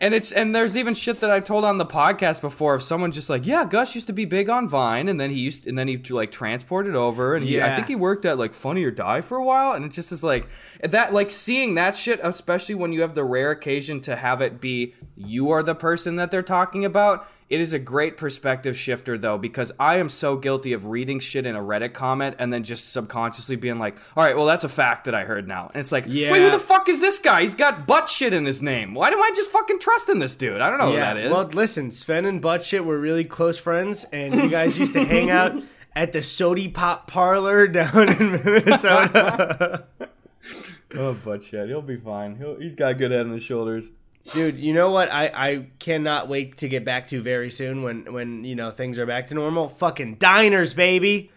[0.00, 3.10] And it's and there's even shit that I've told on the podcast before of someone
[3.10, 5.76] just like, yeah, Gus used to be big on Vine, and then he used and
[5.76, 8.92] then he like transported over, and he, I think he worked at like Funny or
[8.92, 10.48] Die for a while, and it just is like
[10.82, 14.60] that, like seeing that shit, especially when you have the rare occasion to have it
[14.60, 17.28] be you are the person that they're talking about.
[17.50, 21.46] It is a great perspective shifter though, because I am so guilty of reading shit
[21.46, 24.68] in a Reddit comment and then just subconsciously being like, all right, well that's a
[24.68, 26.30] fact that I heard now, and it's like, Yeah.
[26.32, 27.42] wait, who the fuck is this guy?
[27.42, 28.94] He's got butt shit in his name.
[28.94, 30.60] Why do I just fucking trust in this dude?
[30.60, 31.12] I don't know yeah.
[31.12, 31.32] who that is.
[31.32, 35.30] Well, listen, Sven and Buttshit were really close friends, and you guys used to hang
[35.30, 35.60] out
[35.96, 39.84] at the Sody Pop Parlor down in Minnesota.
[40.96, 41.68] oh, butt shit.
[41.68, 42.36] He'll be fine.
[42.36, 43.90] He'll, he's got a good head on his shoulders.
[44.32, 45.10] Dude, you know what?
[45.12, 48.98] I, I cannot wait to get back to very soon when when you know things
[48.98, 49.68] are back to normal.
[49.68, 51.30] Fucking diners, baby.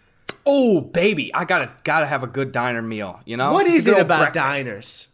[0.46, 3.22] Oh, baby, I gotta gotta have a good diner meal.
[3.26, 4.66] You know What is it about breakfast.
[4.66, 5.08] diners?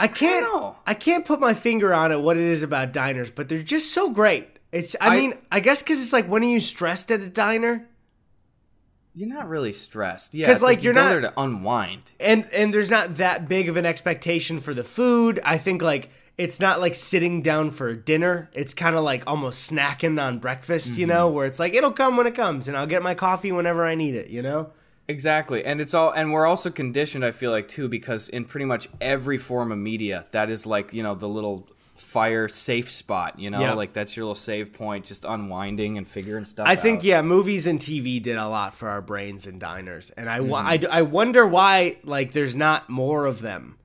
[0.00, 0.44] I can't.
[0.44, 0.76] know.
[0.86, 2.20] I can't put my finger on it.
[2.20, 4.48] What it is about diners, but they're just so great.
[4.72, 4.94] It's.
[5.00, 7.88] I, I- mean, I guess because it's like when are you stressed at a diner?
[9.16, 10.46] You're not really stressed, yeah.
[10.48, 12.10] 'Cause, it's like, you you're go not- there to unwind.
[12.18, 15.38] and and there's not that big of an expectation for the food.
[15.44, 18.50] I think like it's not like sitting down for dinner.
[18.52, 22.16] It's kind of like almost snacking on breakfast, you know, where it's like it'll come
[22.16, 24.70] when it comes, and I'll get my coffee whenever I need it, you know.
[25.06, 27.24] Exactly, and it's all, and we're also conditioned.
[27.24, 30.92] I feel like too, because in pretty much every form of media, that is like
[30.94, 33.38] you know the little fire safe spot.
[33.38, 33.74] You know, Yeah.
[33.74, 36.66] like that's your little save point, just unwinding and figuring stuff.
[36.66, 37.04] I think out.
[37.04, 40.54] yeah, movies and TV did a lot for our brains and diners, and I, Mm-hmm.
[40.54, 43.76] I I wonder why like there's not more of them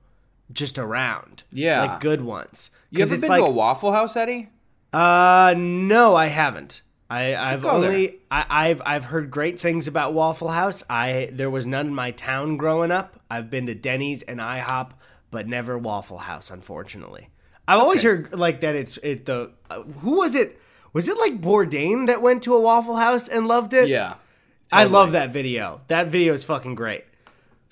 [0.52, 1.44] just around.
[1.52, 1.82] Yeah.
[1.82, 2.70] like good ones.
[2.90, 4.48] You ever been like, to a Waffle House, Eddy?
[4.92, 6.82] Uh, no, I haven't.
[7.08, 7.72] I, I've there.
[7.72, 10.84] only I, I've I've heard great things about Waffle House.
[10.88, 13.18] I there was none in my town growing up.
[13.28, 14.92] I've been to Denny's and IHOP,
[15.32, 17.30] but never Waffle House, unfortunately.
[17.66, 18.76] I've always heard like that.
[18.76, 20.60] It's it the uh, who was it?
[20.92, 23.88] Was it like Bourdain that went to a Waffle House and loved it?
[23.88, 24.14] Yeah.
[24.72, 25.80] I love that video.
[25.88, 27.04] That video is fucking great.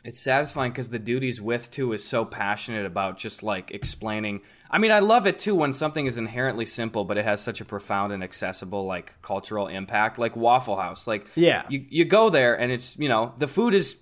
[0.05, 4.41] It's satisfying because the dude he's with too is so passionate about just like explaining.
[4.71, 7.61] I mean, I love it too when something is inherently simple, but it has such
[7.61, 11.07] a profound and accessible like cultural impact, like Waffle House.
[11.07, 11.65] Like, Yeah.
[11.69, 13.97] you you go there and it's you know the food is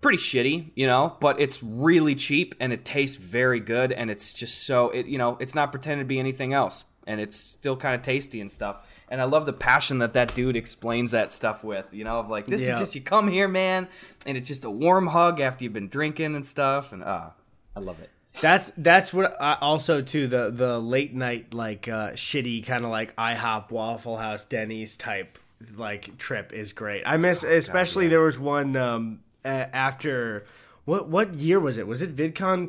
[0.00, 4.32] pretty shitty, you know, but it's really cheap and it tastes very good and it's
[4.32, 7.76] just so it you know, it's not pretending to be anything else and it's still
[7.76, 8.80] kind of tasty and stuff.
[9.14, 12.28] And I love the passion that that dude explains that stuff with, you know, of
[12.28, 12.72] like this Yeah.
[12.72, 13.86] is just you come here, man,
[14.26, 17.28] and it's just a warm hug after you've been drinking and stuff and uh
[17.76, 18.10] I love it.
[18.40, 22.90] That's that's what I also too the the late night like uh, shitty kind of
[22.90, 25.38] like IHOP Waffle House Denny's type
[25.76, 27.04] like trip is great.
[27.06, 30.44] I miss especially there was one um after
[30.86, 31.86] what what year was it?
[31.86, 32.68] Was it VidCon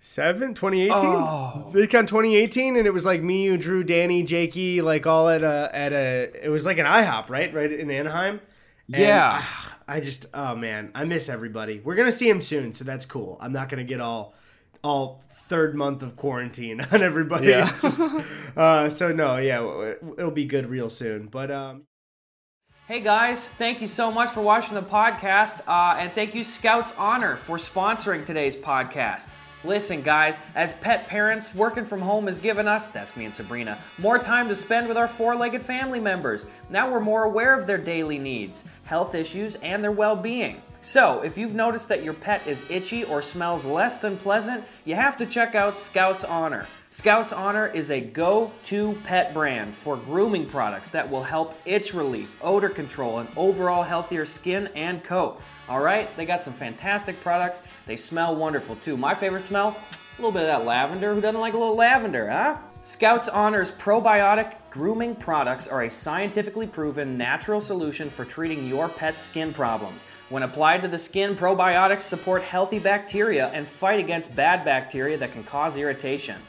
[0.00, 0.94] 27 2018?
[1.06, 1.70] Oh.
[1.74, 5.70] VidCon 2018 and it was like me, you, Drew, Danny, Jakey like all at a
[5.72, 7.52] at a it was like an IHOP, right?
[7.52, 8.40] Right in Anaheim.
[8.92, 9.38] And, Yeah.
[9.40, 11.80] ah, I just oh man, I miss everybody.
[11.84, 13.38] We're gonna see him soon, so that's cool.
[13.40, 14.34] I'm not gonna get all
[14.84, 17.48] all third month of quarantine on everybody.
[17.48, 17.66] Yeah.
[17.80, 18.00] Just,
[18.56, 21.26] uh, so no, yeah, it- it'll be good real soon.
[21.26, 21.82] But um,
[22.86, 26.94] Hey guys, thank you so much for watching the podcast, uh, and thank you Skout's
[26.96, 29.28] Honor for sponsoring today's podcast.
[29.64, 33.76] Listen, guys, as pet parents, working from home has given us, that's me and Sabrina,
[33.98, 36.46] more time to spend with our four legged family members.
[36.70, 40.62] Now we're more aware of their daily needs, health issues, and their well being.
[40.80, 44.94] So, if you've noticed that your pet is itchy or smells less than pleasant, you
[44.94, 46.68] have to check out Skout's Honor.
[46.92, 51.92] Skout's Honor is a go to pet brand for grooming products that will help itch
[51.92, 55.42] relief, odor control, and overall healthier skin and coat.
[55.68, 57.62] All right, they got some fantastic products.
[57.86, 58.96] They smell wonderful too.
[58.96, 59.76] My favorite smell?
[59.92, 61.14] A little bit of that lavender.
[61.14, 62.56] Who doesn't like a little lavender, huh?
[62.82, 69.20] Skout's Honor's probiotic grooming products are a scientifically proven natural solution for treating your pet's
[69.20, 70.06] skin problems.
[70.30, 75.32] When applied to the skin, probiotics support healthy bacteria and fight against bad bacteria that
[75.32, 76.40] can cause irritation.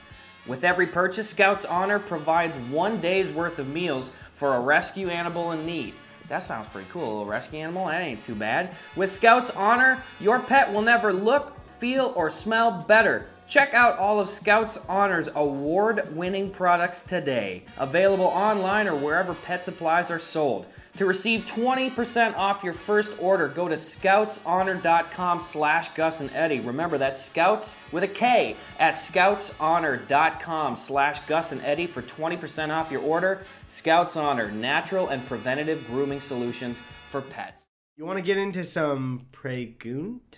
[0.48, 5.52] With every purchase, Skout's Honor provides one day's worth of meals for a rescue animal
[5.52, 5.94] in need.
[6.30, 7.04] That sounds pretty cool.
[7.04, 7.88] A little rescue animal?
[7.88, 8.76] That ain't too bad.
[8.96, 13.28] With Skout's Honor, your pet will never look, feel, or smell better.
[13.48, 17.64] Check out all of Skout's Honor's award winning products today.
[17.80, 20.68] Available online or wherever pet supplies are sold.
[20.98, 26.60] To receive 20% off your first order, go to skoutshonor.com slash Gus and Eddy.
[26.60, 32.92] Remember, that's scouts with a K at skoutshonor.com slash Gus and Eddy for 20% off
[32.92, 33.44] your order.
[33.68, 37.66] Skout's Honor, natural and preventative grooming solutions for pets.
[37.96, 40.30] you want to get into some preguntas?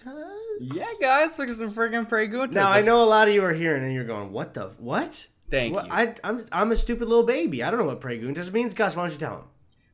[0.59, 2.53] Yeah, guys, look at some freaking preguntas.
[2.53, 5.27] Now I know a lot of you are hearing and you're going, "What the what?"
[5.49, 5.91] Thank What- you.
[5.91, 7.63] I, I'm I'm a stupid little baby.
[7.63, 8.73] I don't know what preguntas means.
[8.73, 9.43] Gus, why don't you tell him?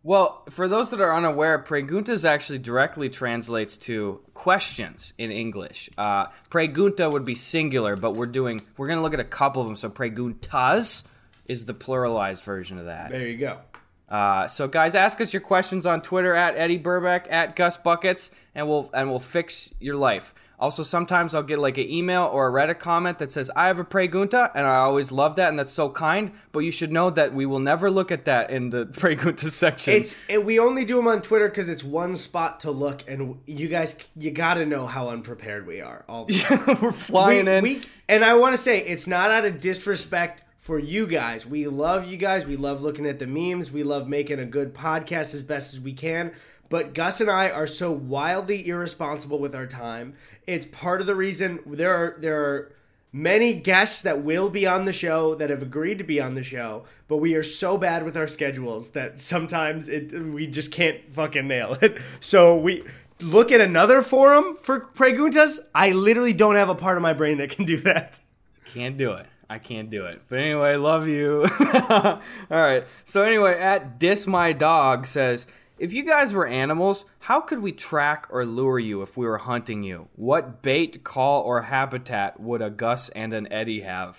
[0.08, 5.89] Well, for those that are unaware, preguntas actually directly translates to questions in English.
[5.98, 9.67] Uh, pregunta would be singular, but we're doing we're gonna look at a couple of
[9.67, 9.76] them.
[9.76, 11.04] So preguntas
[11.46, 13.12] is the pluralized version of that.
[13.12, 13.60] There you go.
[14.08, 18.32] Uh, so guys, ask us your questions on Twitter at Eddy Burback at Gus Buckets,
[18.56, 20.34] and we'll and we'll fix your life.
[20.60, 23.78] Also, sometimes I'll get like an email or a Reddit comment that says I have
[23.78, 26.32] a pregunta, and I always love that, and that's so kind.
[26.52, 29.93] But you should know that we will never look at that in the pregunta section.
[29.93, 33.38] It's it, we only do them on Twitter because it's one spot to look, and
[33.46, 36.04] you guys you got to know how unprepared we are.
[36.10, 37.63] All the we're flying we, in.
[37.63, 41.46] we- and I want to say it's not out of disrespect for you guys.
[41.46, 42.46] We love you guys.
[42.46, 43.72] We love looking at the memes.
[43.72, 46.34] We love making a good podcast as best as we can.
[46.69, 50.13] But Gus and I are so wildly irresponsible with our time.
[50.45, 52.71] It's part of the reason there are there are
[53.13, 56.43] many guests that will be on the show that have agreed to be on the
[56.43, 61.13] show, but we are so bad with our schedules that sometimes it we just can't
[61.13, 61.97] fucking nail it.
[62.19, 62.84] So we
[63.21, 65.60] look at another forum for preguntas.
[65.73, 68.19] I literally don't have a part of my brain that can do that.
[68.65, 69.25] Can't do it.
[69.49, 70.21] I can't do it.
[70.27, 71.45] But anyway, love you.
[71.89, 72.84] All right.
[73.06, 75.47] So anyway, at Dis My Dog says,
[75.80, 79.38] if you guys were animals, how could we track or lure you if we were
[79.38, 80.10] hunting you?
[80.16, 84.18] What bait, call, or habitat would a Gus and an Eddie have?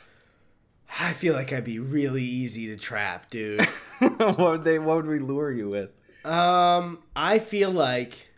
[1.01, 3.65] I feel like I'd be really easy to trap, dude.
[3.99, 4.79] what would they?
[4.79, 5.91] What would we lure you with?
[6.25, 8.29] um, I feel like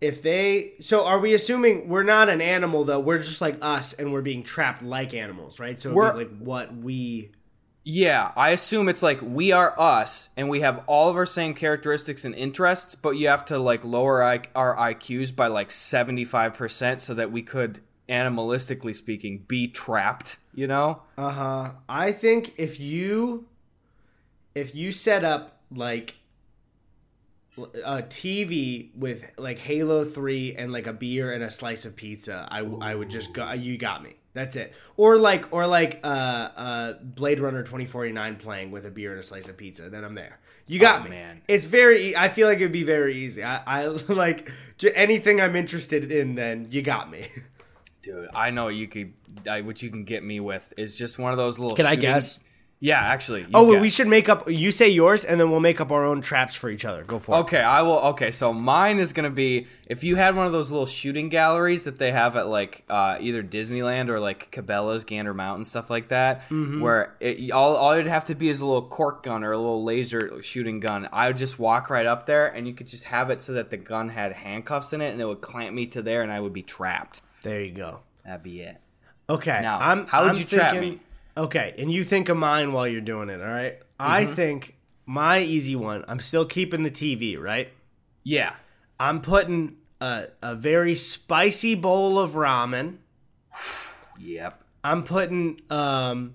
[0.00, 3.00] if they so are we assuming we're not an animal though?
[3.00, 5.78] We're just like us and we're being trapped like animals, right?
[5.78, 7.32] So like what we
[7.82, 11.54] Yeah, I assume it's like we are us and we have all of our same
[11.54, 17.00] characteristics and interests, but you have to like lower I- our IQs by like 75%
[17.00, 21.02] so that we could animalistically speaking be trapped, you know?
[21.16, 21.70] Uh huh.
[21.88, 23.46] I think if you
[24.54, 26.16] if you set up like
[27.84, 32.46] a TV with like Halo Three and like a beer and a slice of pizza,
[32.50, 33.52] I I would just go.
[33.52, 34.16] You got me.
[34.32, 34.72] That's it.
[34.96, 36.06] Or like or like uh
[36.56, 39.90] uh Blade Runner 2049 playing with a beer and a slice of pizza.
[39.90, 40.38] Then I'm there.
[40.66, 41.10] You got Oh, me.
[41.10, 41.42] man.
[41.48, 43.42] It's very I feel like it'd be very easy.
[43.42, 47.26] I I like j- anything I'm interested in then you got me.
[48.02, 49.12] Dude, I know you could.
[49.50, 51.76] I, what you can get me with is just one of those little.
[51.76, 52.38] Can I guess?
[52.82, 53.46] Yeah, actually.
[53.52, 56.22] Oh, we should make up you say yours and then we'll make up our own
[56.22, 57.04] traps for each other.
[57.04, 57.40] Go for it.
[57.40, 57.98] Okay, I will.
[57.98, 61.82] Okay, so mine is gonna be if you had one of those little shooting galleries
[61.82, 66.08] that they have at like uh, either Disneyland or like Cabela's, Gander Mountain, stuff like
[66.08, 66.80] that, Mm-hmm.
[66.80, 69.58] where it, all all it'd have to be is a little cork gun or a
[69.58, 71.06] little laser shooting gun.
[71.12, 73.68] I would just walk right up there, and you could just have it so that
[73.68, 76.40] the gun had handcuffs in it, and it would clamp me to there, and I
[76.40, 77.20] would be trapped.
[77.42, 78.00] There you go.
[78.24, 78.78] That'd be it.
[79.28, 79.60] Okay.
[79.60, 81.00] Now, I'm, how would I'm you trap me?
[81.36, 83.78] Okay, and you think of mine while you're doing it, all right?
[83.98, 84.34] I Mm-hmm.
[84.34, 87.68] think my easy one, I'm still keeping the TV, right?
[88.24, 88.54] Yeah.
[88.98, 92.96] I'm putting a, a very spicy bowl of ramen.
[94.18, 94.62] Yep.
[94.84, 96.34] I'm putting um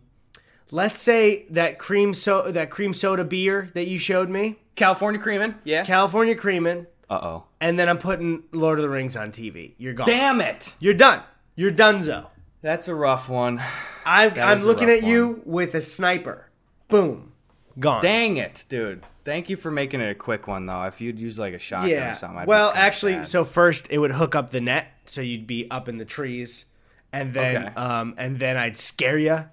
[0.72, 5.56] let's say that cream so that cream soda beer that you showed me, California creaming.
[5.64, 5.84] Yeah.
[5.86, 7.44] California creamin', uh oh.
[7.62, 9.74] and then I'm putting Lord of the Rings on TV.
[9.78, 10.08] You're gone.
[10.08, 10.76] Damn it.
[10.80, 11.22] You're done.
[11.56, 12.28] You're donezo.
[12.62, 13.62] That's a rough one.
[14.06, 16.50] I, I'm looking rough at you with a sniper.
[16.88, 17.32] Boom.
[17.80, 18.02] Gone.
[18.02, 19.04] Dang it, dude.
[19.26, 20.84] Thank you for making it a quick one, though.
[20.84, 22.12] If you'd use like a shotgun Yeah.
[22.12, 22.40] or something.
[22.40, 23.28] I'd well, kinda actually, sad.
[23.28, 26.66] so first it would hook up the net, so you'd be up in the trees,
[27.12, 27.76] and then Okay.
[27.76, 29.46] um, and then I'd scare you.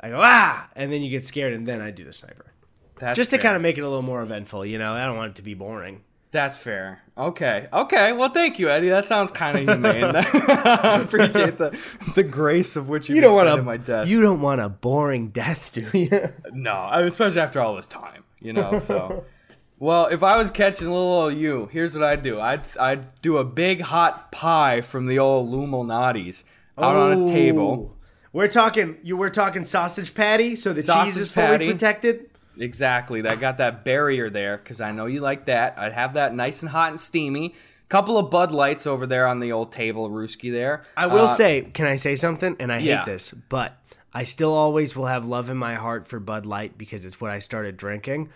[0.00, 2.52] I go ah, and then you get scared, and then I do the sniper,
[2.98, 4.66] That's just to kind of make it a little more eventful.
[4.66, 6.02] You know, I don't want it to be boring.
[6.32, 7.02] That's fair.
[7.18, 7.66] Okay.
[7.72, 8.12] Okay.
[8.12, 8.88] Well, thank you, Eddie.
[8.88, 10.04] That sounds kind of humane.
[10.14, 11.76] I appreciate the
[12.14, 14.08] the grace of which you, You don't want extended my a death.
[14.08, 16.28] you don't want a boring death, do you?
[16.52, 18.78] no, especially after all this time, you know.
[18.78, 19.24] So,
[19.80, 22.40] well, if I was catching little old you, here's what I'd do.
[22.40, 26.44] I'd I'd do a big hot pie from the old Luminati's
[26.78, 27.28] out on a oh.
[27.28, 27.90] table.
[27.92, 27.96] Oh.
[28.32, 29.16] We're talking you.
[29.16, 31.72] We're talking sausage patty, so the cheese is fully patty.
[31.72, 32.29] protected.
[32.60, 33.22] Exactly.
[33.22, 35.78] That got that barrier there because I know you like that.
[35.78, 37.54] I'd have that nice and hot and steamy.
[37.88, 40.84] Couple of Bud Lights over there on the old table, Rooski there.
[40.96, 42.54] I will Uh, say, can I say something?
[42.60, 42.98] And I yeah.
[42.98, 43.76] hate this, but
[44.14, 47.32] I still always will have love in my heart for Bud Light because it's what
[47.32, 48.28] I started drinking.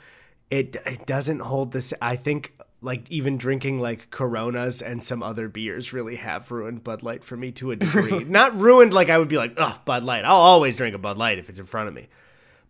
[0.51, 1.95] It it doesn't hold this.
[2.03, 7.03] I think like even drinking like Coronas and some other beers really have ruined Bud
[7.03, 8.25] Light for me to a degree.
[8.29, 10.25] Not ruined like I would be like, oh, Bud Light.
[10.25, 12.09] I'll always drink a Bud Light if it's in front of me.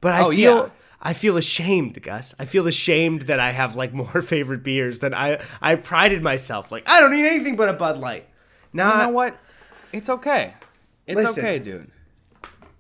[0.05, 0.69] But I Oh, feel yeah.
[1.01, 2.35] I feel ashamed, Gus.
[2.38, 6.71] I feel ashamed that I have like more favorite beers than I I prided myself
[6.71, 8.29] like I don't need anything but a Bud Light.
[8.73, 9.38] Now You know what?
[9.93, 10.55] It's okay.
[11.07, 11.45] It's Listen.
[11.45, 11.90] okay, dude.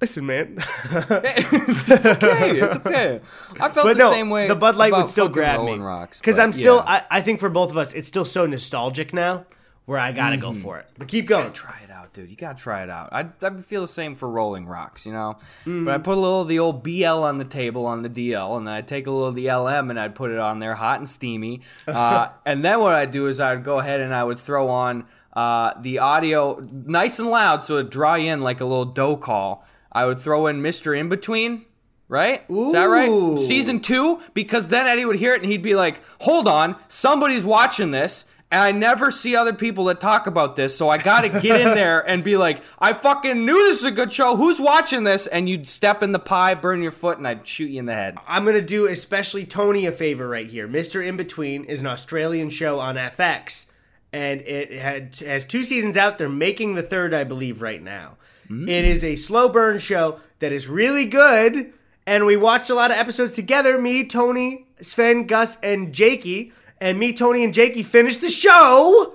[0.00, 0.56] Listen, man.
[0.84, 2.60] it's okay.
[2.60, 3.20] It's okay.
[3.60, 4.48] I felt but the no, same way.
[4.48, 6.76] the Bud Light would still grab me Rolling because I'm still.
[6.76, 7.04] yeah.
[7.10, 9.46] I, I think for both of us, it's still so nostalgic now,
[9.86, 10.54] where I gotta Mm-hmm.
[10.56, 10.88] go for it.
[10.98, 11.50] But keep going.
[11.52, 12.30] try it out, dude.
[12.30, 13.10] You gotta try it out.
[13.12, 15.36] I I feel the same for Rolling Rocks, you know.
[15.66, 15.84] Mm.
[15.84, 18.56] But I put a little of the old BL on the table on the DL,
[18.56, 20.74] and then I'd take a little of the LM and I'd put it on there,
[20.74, 21.60] hot and steamy.
[21.86, 25.06] Uh, and then what I'd do is I'd go ahead and I would throw on
[25.32, 29.64] uh, the audio nice and loud, so it'd draw in like a little dough call.
[29.92, 31.66] I would throw in Mister In Between.
[32.06, 32.44] Right?
[32.50, 33.38] Is that right?
[33.38, 34.20] Season two?
[34.34, 38.26] Because then Eddie would hear it and he'd be like, hold on, somebody's watching this.
[38.54, 41.74] And I never see other people that talk about this, so I gotta get in
[41.74, 44.36] there and be like, I fucking knew this was a good show.
[44.36, 45.26] Who's watching this?
[45.26, 47.94] And you'd step in the pie, burn your foot, and I'd shoot you in the
[47.94, 48.16] head.
[48.28, 50.68] I'm gonna do especially Tony a favor right here.
[50.68, 53.66] Mister In Between is an Australian show on FX,
[54.12, 56.18] and it had has two seasons out.
[56.18, 58.18] They're making the third, I believe, right now.
[58.48, 58.68] Mm.
[58.68, 61.72] It is a slow burn show that is really good,
[62.06, 63.80] and we watched a lot of episodes together.
[63.80, 66.52] Me, Tony, Sven, Gus, and Jakey.
[66.80, 69.14] And me, Tony, and Jakey finished the show,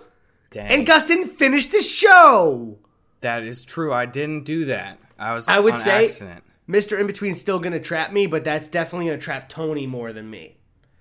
[0.52, 0.72] Dang.
[0.72, 2.78] and Gus didn't finish the show.
[3.22, 3.94] that is true.
[3.94, 4.98] I didn't do that.
[5.18, 6.44] I was I would say accident.
[6.68, 10.30] Mister In Between's still gonna trap me, but that's definitely gonna trap Tony more than
[10.30, 10.56] me.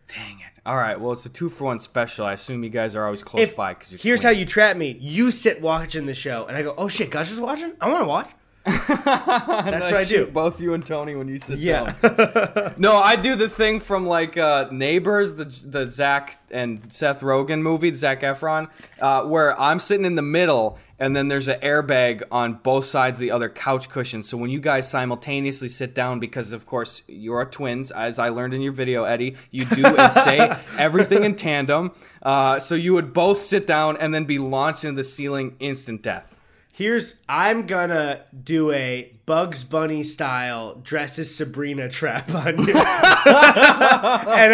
[0.08, 0.60] Dang it.
[0.66, 2.26] All right, well, it's a two for one special.
[2.26, 4.76] I assume you guys are always close if by because you're here's how you trap
[4.76, 4.96] me.
[5.00, 7.72] You sit watching the show, and I go, "Oh shit, Gus is watching.
[7.80, 8.30] I want to watch."
[9.04, 10.26] That's what I do.
[10.26, 11.92] Both you and Tony when you sit Yeah.
[12.02, 12.74] down.
[12.78, 17.60] No, I do the thing from like uh, Neighbors, the the Zac and Seth Rogen
[17.62, 18.68] movie, the Zac Efron,
[19.00, 23.18] uh, where I'm sitting in the middle, and then there's an airbag on both sides
[23.18, 24.22] of the other couch cushion.
[24.22, 28.28] So when you guys simultaneously sit down, because of course you are twins, as I
[28.28, 31.92] learned in your video, Eddie, you do and say everything in tandem.
[32.22, 36.02] Uh, so you would both sit down and then be launched into the ceiling, instant
[36.02, 36.34] death.
[36.78, 42.78] Here's I'm gonna do a Bugs Bunny style dresses Sabrina trap on you, and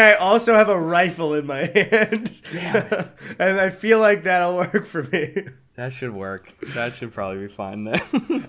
[0.01, 2.41] I also have a rifle in my hand,
[3.39, 5.49] and I feel like that'll work for me.
[5.77, 6.57] That should work.
[6.75, 8.01] That should probably be fine then.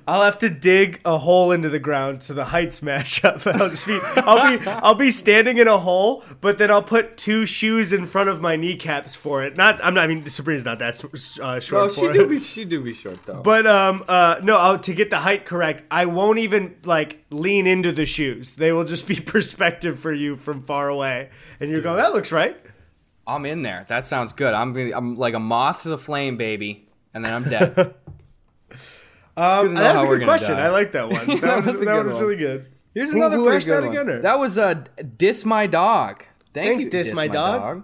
[0.07, 3.47] I'll have to dig a hole into the ground so the heights match up.
[3.47, 7.17] I'll just be, I'll be, I'll be standing in a hole, but then I'll put
[7.17, 9.57] two shoes in front of my kneecaps for it.
[9.57, 10.03] Not, I'm not.
[10.03, 11.03] I mean, Sabrina's not that
[11.41, 12.13] uh, short oh, for she it.
[12.13, 13.41] do be she do be short though.
[13.41, 17.65] But um uh no, I'll, to get the height correct, I won't even like lean
[17.65, 18.53] into the shoes.
[18.53, 22.31] They will just be perspective for you from far away, and you go, "That looks
[22.31, 22.55] right."
[23.27, 23.85] I'm in there.
[23.87, 24.53] That sounds good.
[24.53, 26.84] I'm gonna, I'm like a moth to the flame, baby,
[27.15, 27.95] and then I'm dead.
[29.37, 30.55] Um, to know that's a good question.
[30.55, 30.59] question.
[30.59, 31.25] I like that one.
[31.27, 32.23] That, That was, that was one.
[32.23, 32.67] really good.
[32.93, 34.07] Here's Who- another who pretty good that one.
[34.07, 34.85] again, That was uh,
[35.17, 36.23] diss my dog.
[36.53, 37.83] Thank Thanks, you, Diss My Dog.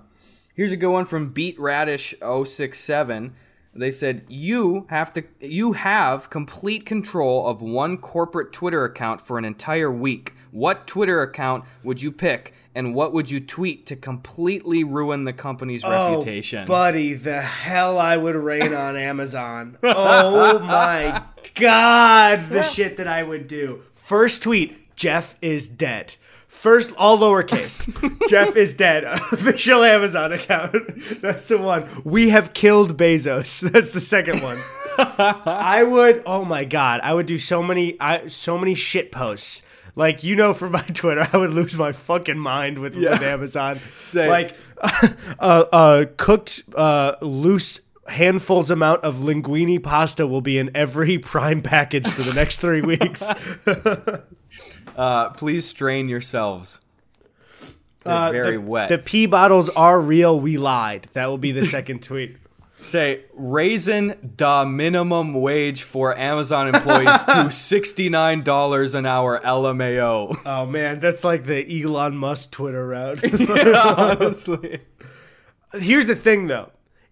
[0.55, 3.33] Here's a good one from Beat Radish 067.
[3.75, 9.37] They said you have to you have complete control of one corporate Twitter account for
[9.37, 10.35] an entire week.
[10.51, 15.33] What Twitter account would you pick and what would you tweet to completely ruin the
[15.33, 16.63] company's oh, reputation?
[16.63, 19.77] Oh, buddy, the hell I would rain on Amazon.
[19.83, 21.23] Oh my
[21.55, 23.83] god, the shit that I would do.
[23.93, 26.15] First tweet: Jeff is dead.
[26.47, 27.89] First, all lowercase.
[28.29, 29.03] Jeff is dead.
[29.31, 30.75] Official Amazon account.
[31.21, 31.87] That's the one.
[32.03, 33.61] We have killed Bezos.
[33.71, 34.59] That's the second one.
[34.97, 36.21] I would.
[36.25, 37.99] Oh my god, I would do so many.
[37.99, 39.63] I so many shit posts.
[39.95, 43.79] Like you know, from my Twitter, I would lose my fucking mind with, with Amazon.
[43.99, 44.29] Same.
[44.29, 51.17] Like, uh, uh, cooked uh, loose handfuls amount of linguine pasta will be in every
[51.19, 53.29] Prime package for the next three weeks.
[54.95, 56.81] Uh, please strain yourselves.
[58.03, 58.89] They're Uh, very the, wet.
[58.89, 60.39] The pee bottles are real.
[60.39, 61.07] We lied.
[61.13, 62.37] That will be the second tweet.
[62.81, 70.41] Say raising the minimum wage for Amazon employees to sixty nine dollars an hour LMAO.
[70.45, 73.23] Oh man, that's like the Elon Musk Twitter route.
[73.97, 74.81] Honestly,
[75.73, 76.71] Here's the thing, though.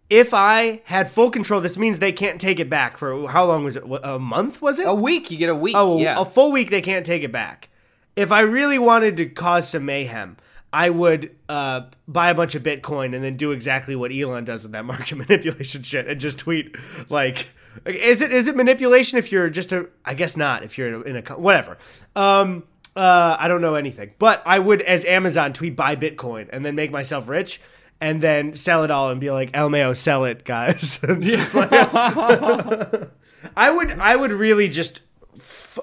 [0.10, 3.64] If I had full control, this means they can't take it back for how long
[3.64, 3.84] was it?
[4.04, 4.88] A month was it?
[4.88, 5.76] a week you get a week.
[5.78, 6.20] Oh, yeah.
[6.20, 7.70] a full week they can't take it back.
[8.16, 10.38] If I really wanted to cause some mayhem,
[10.72, 14.64] I would uh, buy a bunch of Bitcoin and then do exactly what Elon does
[14.64, 16.78] with that market manipulation shit and just tweet
[17.10, 17.48] like,
[17.86, 19.88] is it is it manipulation if you're just a?
[20.06, 21.78] I guess not if you're in a, in a whatever.
[22.16, 22.64] Um,
[22.96, 26.76] uh, I don't know anything, but I would as Amazon tweet buy Bitcoin and then
[26.76, 27.62] make myself rich.
[28.02, 31.02] And then sell it all and be like, Elmeo, sell it, guys.
[31.54, 31.70] Like-
[33.58, 35.02] I would, I would really just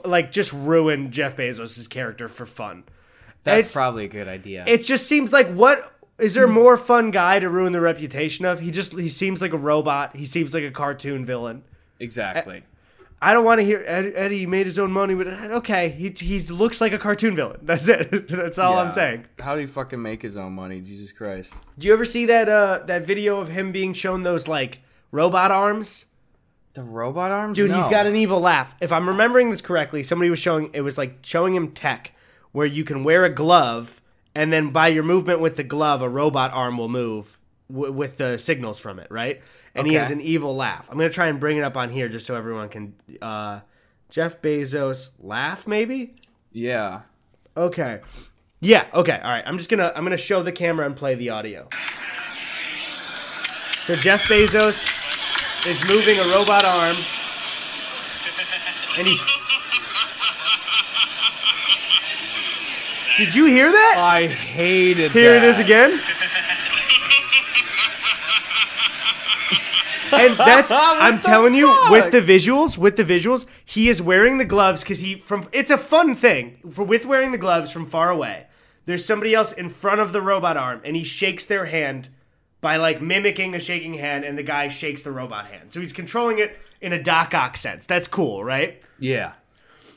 [0.05, 2.84] like just ruin Jeff Bezos' character for fun.
[3.47, 4.64] That's it's- probably a good idea.
[4.66, 8.61] It just seems like what is there more fun guy to ruin the reputation of?
[8.61, 10.16] He just he seems like a robot.
[10.16, 11.62] He seems like a cartoon villain.
[12.01, 12.62] exactly.
[13.22, 16.38] I don't want to hear Ed, Eddie made his own money, but okay, he he
[16.49, 17.61] looks like a cartoon villain.
[17.62, 18.28] That's it.
[18.28, 19.24] That's all I'm saying.
[19.38, 20.80] How do you fucking make his own money?
[20.82, 21.59] Jesus Christ.
[21.78, 24.80] Do you ever see that uh that video of him being shown those like
[25.12, 26.05] robot arms?
[26.74, 27.57] The robot arms?
[27.57, 28.74] Dude, He's got an evil laugh.
[28.82, 32.12] If I'm remembering this correctly, somebody was showing it was like showing him tech
[32.57, 34.00] where you can wear a glove
[34.34, 37.38] and then by your movement with the glove, a robot arm will move
[37.70, 39.42] w- with the signals from it, right?
[39.74, 40.88] And he has an evil laugh.
[40.90, 42.94] I'm gonna try and bring it up on here just so everyone can.
[43.20, 43.61] Uh,
[44.09, 46.14] Jeff Bezos laugh, maybe.
[46.50, 47.02] Yeah.
[47.59, 48.00] Okay.
[48.61, 48.86] Yeah.
[48.94, 49.20] Okay.
[49.22, 49.44] All right.
[49.46, 51.68] I'm just gonna I'm gonna show the camera and play the audio.
[53.84, 54.88] So Jeff Bezos
[55.66, 56.96] is moving a robot arm,
[58.98, 59.65] and he's.
[63.16, 63.94] Did you hear that?
[63.98, 65.48] I hated Here it that.
[65.48, 65.98] is again.
[70.12, 74.44] And that's I'm telling you with the visuals, with the visuals, he is wearing the
[74.44, 78.10] gloves cuz he from it's a fun thing for with wearing the gloves from far
[78.10, 78.46] away.
[78.84, 82.08] There's somebody else in front of the robot arm and he shakes their hand
[82.60, 85.72] by like mimicking a shaking hand and the guy shakes the robot hand.
[85.72, 87.84] So he's controlling it in a Doc Ock sense.
[87.86, 88.80] That's cool, right?
[88.98, 89.32] Yeah.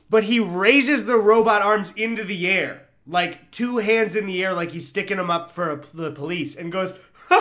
[0.10, 4.54] but he raises the robot arms into the air, like two hands in the air,
[4.54, 6.94] like he's sticking them up for a, the police, and goes,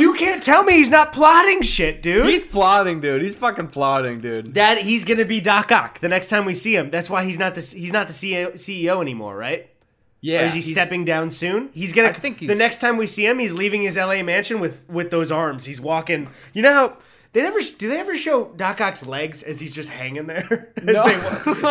[0.00, 3.22] "You can't tell me he's not plotting shit, dude." He's plotting, dude.
[3.22, 4.54] He's fucking plotting, dude.
[4.54, 6.90] that he's gonna be Doc Ock the next time we see him.
[6.90, 9.68] That's why he's not the he's not the CEO, CEO anymore, right?
[10.20, 10.42] Yeah.
[10.42, 11.70] Or is he stepping down soon?
[11.72, 12.08] He's gonna.
[12.08, 15.10] I think the next time we see him, he's leaving his LA mansion with with
[15.10, 15.64] those arms.
[15.64, 16.28] He's walking.
[16.52, 16.96] You know how
[17.32, 20.72] they never do they ever show Doc Ock's legs as he's just hanging there?
[20.76, 21.04] As No.
[21.04, 21.12] they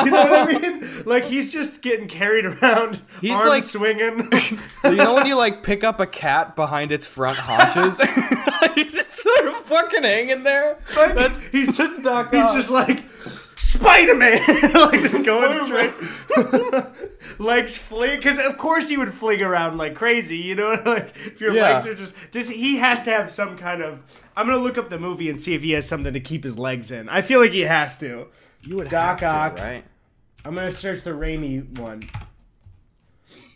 [0.05, 0.87] you know what I mean?
[1.05, 3.01] Like he's just getting carried around.
[3.21, 4.29] He's arms like- swinging.
[4.83, 7.99] You know when you like pick up a cat behind its front haunches?
[8.75, 10.77] he's just sort of fucking hanging there.
[10.95, 12.55] That's he's that's Doc he's Ock.
[12.55, 13.03] just like
[13.67, 14.39] Spider Man,
[14.73, 15.93] like just going straight,
[17.39, 18.15] legs fling.
[18.17, 20.37] Because of course he would fling around like crazy.
[20.37, 21.73] You know, like if your Yeah.
[21.73, 23.99] legs are just, does he has to have some kind of.
[24.37, 26.57] I'm gonna look up the movie and see if he has something to keep his
[26.57, 27.09] legs in.
[27.09, 28.27] I feel like he has to.
[28.61, 29.57] You would Doc have Ock.
[29.57, 29.83] to, right?
[30.45, 32.03] I'm gonna search the Raimi one.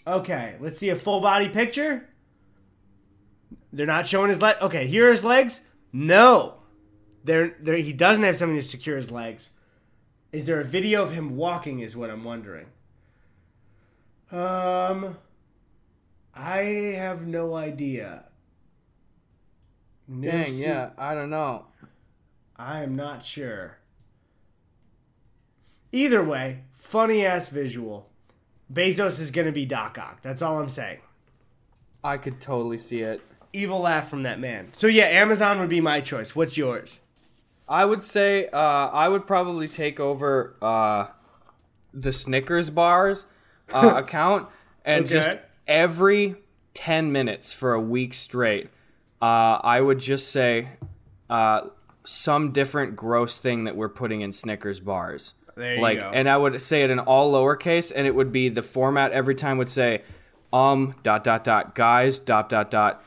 [0.05, 2.09] Okay, let's see a full body picture.
[3.71, 4.57] They're not showing his leg.
[4.61, 5.61] Okay, here are his legs.
[5.93, 6.55] No,
[7.23, 7.77] there, there.
[7.77, 9.51] He doesn't have something to secure his legs.
[10.31, 11.79] Is there a video of him walking?
[11.79, 12.67] Is what I'm wondering.
[14.31, 15.17] Um,
[16.33, 16.59] I
[16.95, 18.25] have no idea.
[20.07, 21.65] Never Dang, seen- yeah, I don't know.
[22.55, 23.77] I am not sure.
[25.91, 28.09] Either way, funny ass visual.
[28.71, 30.21] Bezos is gonna be Doc Ock.
[30.21, 30.99] That's all I'm saying.
[32.03, 33.21] I could totally see it.
[33.51, 34.69] Evil laugh from that man.
[34.73, 36.35] So yeah, Amazon would be my choice.
[36.35, 36.99] What's yours?
[37.67, 41.07] I would say uh, I would probably take over uh,
[41.93, 43.25] the Snickers bars
[43.73, 44.49] uh, account
[44.83, 45.13] and Okay.
[45.13, 45.37] just
[45.67, 46.35] every
[46.73, 48.69] 10 minutes for a week straight,
[49.21, 50.69] uh, I would just say
[51.29, 51.69] uh,
[52.03, 55.33] some different gross thing that we're putting in Snickers bars.
[55.55, 56.09] Like, go.
[56.13, 59.35] and I would say it in all lowercase, and it would be the format every
[59.35, 60.01] time would say,
[60.51, 63.03] um, dot, dot, dot, guys, dot, dot, dot.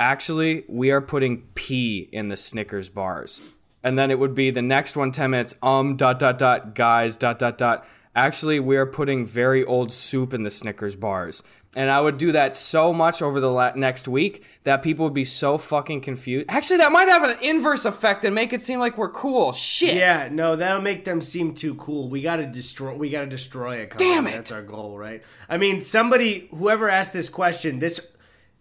[0.00, 3.40] Actually, we are putting P in the Snickers bars.
[3.82, 7.16] And then it would be the next one, 10 minutes, um, dot, dot, dot, guys,
[7.16, 7.86] dot, dot, dot.
[8.14, 11.42] Actually, we are putting very old soup in the Snickers bars.
[11.76, 15.14] And I would do that so much over the la- next week that people would
[15.14, 16.46] be so fucking confused.
[16.48, 19.52] Actually, that might have an inverse effect and make it seem like we're cool.
[19.52, 19.94] Shit.
[19.94, 22.08] Yeah, no, that'll make them seem too cool.
[22.08, 22.94] We gotta destroy.
[22.94, 24.10] We gotta destroy a company.
[24.10, 24.32] Damn it.
[24.32, 25.22] That's our goal, right?
[25.48, 28.00] I mean, somebody, whoever asked this question, this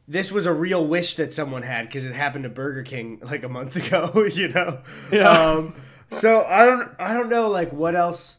[0.07, 3.43] this was a real wish that someone had because it happened to Burger King like
[3.43, 4.27] a month ago.
[4.33, 4.79] You know.
[5.11, 5.29] Yeah.
[5.29, 5.75] Um,
[6.11, 6.89] so I don't.
[6.99, 7.49] I don't know.
[7.49, 8.35] Like what else?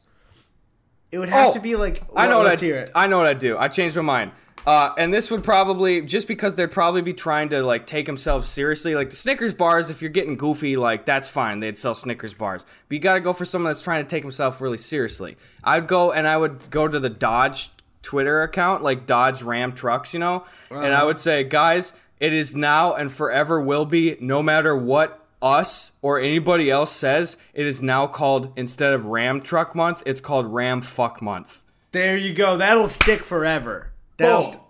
[1.11, 2.03] It would have Oh, to be like.
[2.15, 2.91] I know what I hear it.
[2.95, 3.57] I know what I do.
[3.59, 4.33] I changed my mind.
[4.67, 8.49] Uh, and this would probably just because they'd probably be trying to like take themselves
[8.49, 8.95] seriously.
[8.95, 11.61] Like the Snickers bars, if you're getting goofy, like that's fine.
[11.61, 12.67] They'd sell Snickers bars.
[12.89, 15.37] But you got to go for someone that's trying to take himself really seriously.
[15.65, 17.71] I'd go and I would go to the Dodge
[18.03, 21.03] Twitter account, like Dodge Ram trucks, you know, and Uh-huh.
[21.03, 25.93] I would say, guys, it is now and forever will be, no matter what us
[26.03, 30.47] or anybody else says, it is now called instead of Ram Truck Month, it's called
[30.47, 31.63] Ram Fuck Month.
[31.93, 32.57] There you go.
[32.57, 33.91] That'll stick forever.
[34.17, 34.43] That'll.
[34.43, 34.61] St-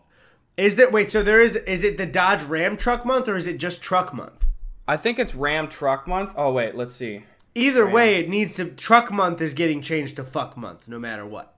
[0.57, 0.91] is there?
[0.91, 1.11] Wait.
[1.11, 1.57] So there is.
[1.57, 4.45] Is it the Dodge Ram Truck Month or is it just Truck Month?
[4.87, 6.33] I think it's Ram Truck Month.
[6.37, 7.23] Oh wait, let's see.
[7.55, 8.67] Either way, it needs to.
[8.67, 11.55] Truck Month is getting changed to Fuck Month, no matter what.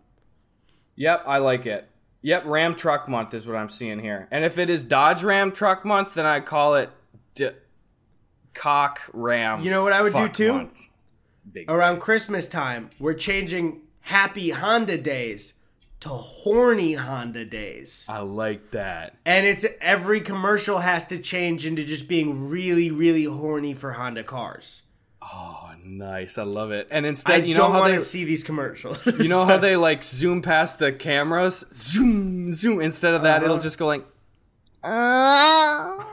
[1.00, 1.88] Yep, I like it.
[2.20, 4.28] Yep, Ram Truck Month is what I'm seeing here.
[4.30, 6.90] And if it is Dodge Ram Truck Month, then I call it
[7.34, 7.48] D-
[8.52, 9.62] Cock Ram.
[9.62, 10.70] You know what I would do too?
[11.68, 15.54] Around Christmas time, we're changing Happy Honda Days
[16.00, 18.04] to Horny Honda Days.
[18.06, 19.16] I like that.
[19.24, 24.22] And it's every commercial has to change into just being really, really horny for Honda
[24.22, 24.82] cars.
[25.22, 26.38] Oh, nice.
[26.38, 26.88] I love it.
[26.90, 29.04] And I instead, you know don't how want they to see these commercials.
[29.06, 32.80] you know how they like zoom past the cameras, zoom, zoom.
[32.80, 33.62] Instead of that, it'll Uh-huh.
[33.62, 34.04] just go like.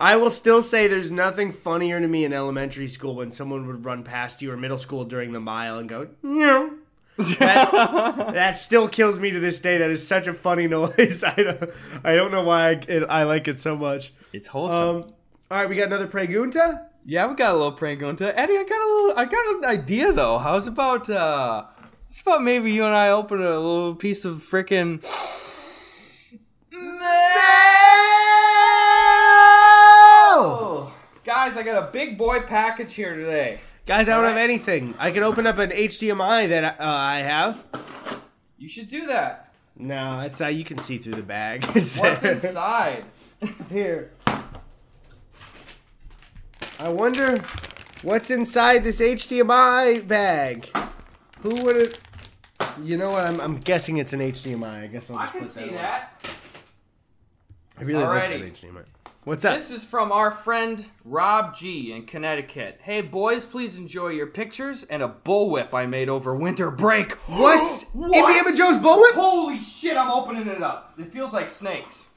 [0.00, 3.84] I will still say there's nothing funnier to me in elementary school when someone would
[3.84, 9.18] run past you or middle school during the mile and go, that, that still kills
[9.18, 9.78] me to this day.
[9.78, 11.22] That is such a funny noise.
[11.24, 11.70] I don't,
[12.02, 14.12] I don't know why I, it, I like it so much.
[14.32, 14.96] It's wholesome.
[14.96, 15.02] Um,
[15.50, 16.86] all right, we got another pregunta.
[17.04, 18.32] Yeah, we got a little pregunta.
[18.34, 18.56] Eddie.
[18.56, 19.18] I got a little.
[19.18, 20.38] I got an idea though.
[20.38, 21.08] How's about?
[21.10, 21.66] uh
[22.08, 25.02] It's about maybe you and I open a little piece of freaking.
[31.24, 33.60] Guys, I got a big boy package here today.
[33.86, 34.94] Guys, I don't All have anything.
[34.98, 37.66] I can open up an HDMI that uh, I have.
[38.56, 39.52] You should do that.
[39.76, 41.64] No, it's uh, you can see through the bag.
[41.98, 43.04] What's inside?
[43.70, 44.12] Here.
[46.80, 47.38] I wonder
[48.02, 50.70] what's inside this HDMI bag.
[51.40, 52.00] Who would it?
[52.82, 53.26] You know what?
[53.26, 54.82] I'm, I'm guessing it's an HDMI.
[54.84, 55.74] I guess I'll I just can put see away.
[55.74, 56.20] that.
[57.78, 58.52] I really like that Alrighty.
[58.52, 58.84] HDMI.
[59.24, 59.54] What's up?
[59.54, 62.80] This is from our friend Rob G in Connecticut.
[62.82, 67.12] Hey boys, please enjoy your pictures and a bullwhip I made over winter break.
[67.28, 67.86] what?
[67.94, 68.14] What?
[68.14, 69.12] Indiana Jones bullwhip?
[69.14, 70.94] Holy shit, I'm opening it up.
[70.98, 72.08] It feels like snakes.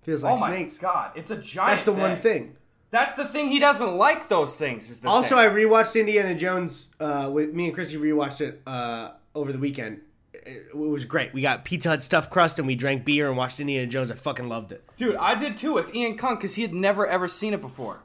[0.00, 0.78] Feels like oh my snakes.
[0.78, 2.56] god, it's a giant That's the one thing.
[2.90, 4.90] That's the thing he doesn't like those things.
[4.90, 5.38] Is the Also, thing.
[5.38, 6.88] I rewatched Indiana Jones.
[6.98, 10.00] Uh, with me and Chrissy rewatched it uh, over the weekend.
[10.32, 11.32] It, it was great.
[11.32, 14.10] We got Pizza Hut stuffed crust and we drank beer and watched Indiana Jones.
[14.10, 14.82] I fucking loved it.
[14.96, 18.00] Dude, I did too with Ian Kung because he had never ever seen it before.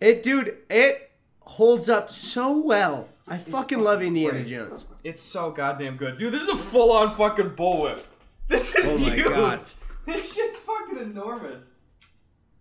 [0.00, 1.10] It, dude, it
[1.40, 3.08] holds up so well.
[3.26, 4.86] I fucking love Indiana Jones.
[5.04, 6.32] It's so goddamn good, dude.
[6.32, 8.00] This is a full-on fucking bullwhip.
[8.48, 9.26] This is Oh my huge.
[9.28, 9.64] God.
[10.06, 11.69] This shit's fucking enormous.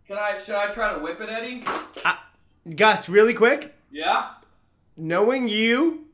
[0.10, 0.38] Can I?
[0.40, 1.64] Should I try to whip it, Eddie?
[2.04, 2.16] Uh,
[2.76, 4.32] Gus, really quick, Yeah.
[4.98, 6.08] knowing you,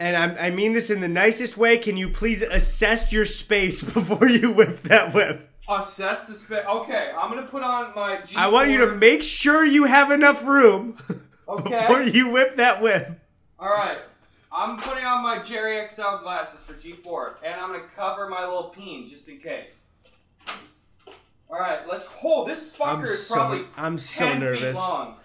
[0.00, 3.82] and I, I mean this in the nicest way, can you please assess your space
[3.92, 5.50] before you whip that whip?
[5.68, 6.64] Assess the space.
[6.66, 8.16] Okay, I'm gonna put on my.
[8.22, 8.36] G4.
[8.38, 10.96] I want you to make sure you have enough room
[11.46, 11.80] Okay.
[11.80, 13.20] before you whip that whip.
[13.58, 13.98] All right.
[14.50, 18.70] I'm putting on my Jerry XL glasses for G4, and I'm gonna cover my little
[18.70, 19.74] peen just in case.
[21.50, 22.48] All right, let's hold.
[22.48, 24.76] This fucker I'm is so- probably I'm so 10 feet nervous.
[24.76, 25.16] long.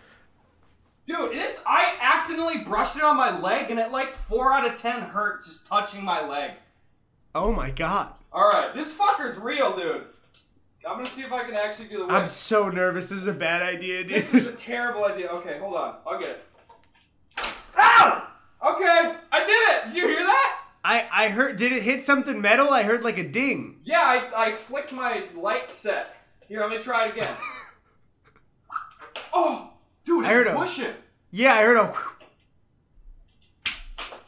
[1.05, 4.79] Dude, this I accidentally brushed it on my leg, and it like four out of
[4.79, 6.51] ten hurt just touching my leg.
[7.35, 8.13] Oh my god.
[8.31, 10.05] All right, this fucker's real, dude.
[10.87, 12.13] I'm gonna see if I can actually do the whip.
[12.13, 13.07] I'm so nervous.
[13.07, 14.11] This is a bad idea, dude.
[14.11, 15.27] This is a terrible idea.
[15.27, 15.95] Okay, hold on.
[16.07, 16.45] I'll get it.
[17.77, 18.27] Ow!
[18.75, 19.93] Okay, I did it.
[19.93, 20.62] Did you hear that?
[20.83, 22.69] I, I heard, did it hit something metal?
[22.69, 23.79] I heard like a ding.
[23.83, 26.17] Yeah, I, I flicked my light set.
[26.47, 27.33] Here, let me try it again.
[29.33, 29.71] oh,
[30.03, 30.93] dude, I heard it's a-.
[31.31, 31.93] Yeah, I heard a.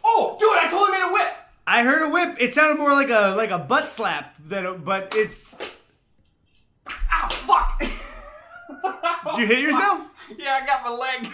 [0.03, 1.33] Oh, dude, I totally made a whip.
[1.67, 2.37] I heard a whip.
[2.39, 5.57] It sounded more like a like a butt slap than a, but it's.
[6.87, 7.79] Ow, fuck.
[7.79, 10.09] Did you hit yourself?
[10.37, 11.27] yeah, I got my leg.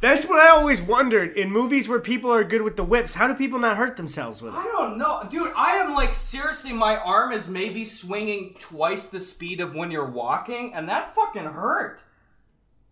[0.00, 3.12] That's what I always wondered in movies where people are good with the whips.
[3.14, 4.56] How do people not hurt themselves with it?
[4.56, 5.52] I don't know, dude.
[5.54, 10.08] I am like seriously, my arm is maybe swinging twice the speed of when you're
[10.10, 12.02] walking, and that fucking hurt.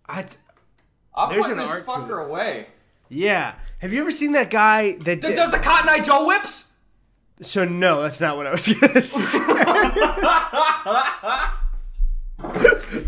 [0.07, 0.27] I,
[1.15, 2.67] I'm There's putting an this fucker away.
[3.09, 3.55] yeah.
[3.79, 5.35] Have you ever seen that guy that Th- did?
[5.37, 6.67] Does the Cotton Eye Joe whips?
[7.41, 9.39] so no, that's not what I was gonna say.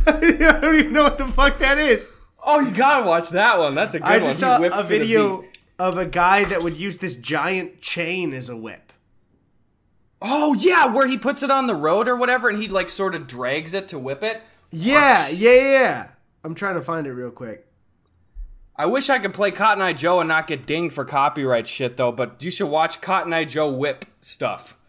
[0.07, 2.13] I don't even know what the fuck that is.
[2.43, 3.75] Oh, you gotta watch that one.
[3.75, 4.29] That's a good I one.
[4.29, 5.45] just He saw a video
[5.79, 8.93] of a guy that would use this giant chain as a whip.
[10.23, 13.15] Oh yeah, where he puts it on the road or whatever, and he like sort
[13.15, 14.43] of drags it to whip it.
[14.71, 16.09] Yeah, yeah, yeah, yeah.
[16.45, 17.67] I'm trying to find it real quick.
[18.77, 21.97] I wish I could play Cotton Eye Joe and not get dinged for copyright shit
[21.97, 22.13] though.
[22.13, 24.80] But you should watch Cotton Eye Joe whip stuff.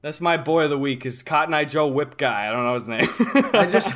[0.00, 1.04] That's my boy of the week.
[1.04, 2.48] Is Cotton Eye Joe whip guy?
[2.48, 3.08] I don't know his name.
[3.52, 3.92] I just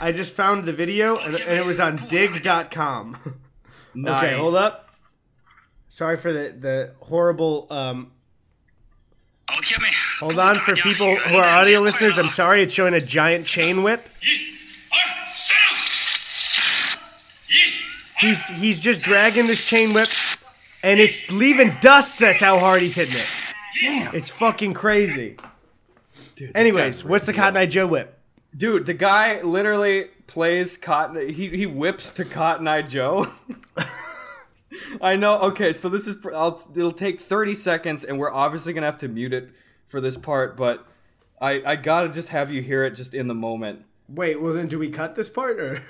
[0.00, 3.38] I just found the video and, and it was on dig.com.
[3.94, 4.24] nice.
[4.24, 4.90] Okay, hold up.
[5.90, 8.12] Sorry for the the horrible um
[10.20, 12.18] Hold on for people who are audio listeners.
[12.18, 14.08] I'm sorry it's showing a giant chain whip.
[18.18, 20.08] He's he's just dragging this chain whip
[20.82, 22.18] and it's leaving dust.
[22.18, 23.26] That's how hard he's hitting it.
[23.80, 24.14] Damn.
[24.14, 25.36] It's fucking crazy.
[26.34, 27.32] Dude, Anyways, what's the.
[27.32, 28.18] Cotton Eye Joe whip?
[28.56, 31.28] Dude, the guy literally plays Cotton.
[31.28, 33.26] He he whips to Cotton Eye Joe.
[35.00, 35.40] I know.
[35.40, 36.16] Okay, so this is.
[36.34, 39.50] I'll, it'll take thirty seconds, and we're obviously gonna have to mute it
[39.86, 40.56] for this part.
[40.56, 40.86] But
[41.40, 43.84] I I gotta just have you hear it just in the moment.
[44.08, 45.82] Wait, well then do we cut this part or?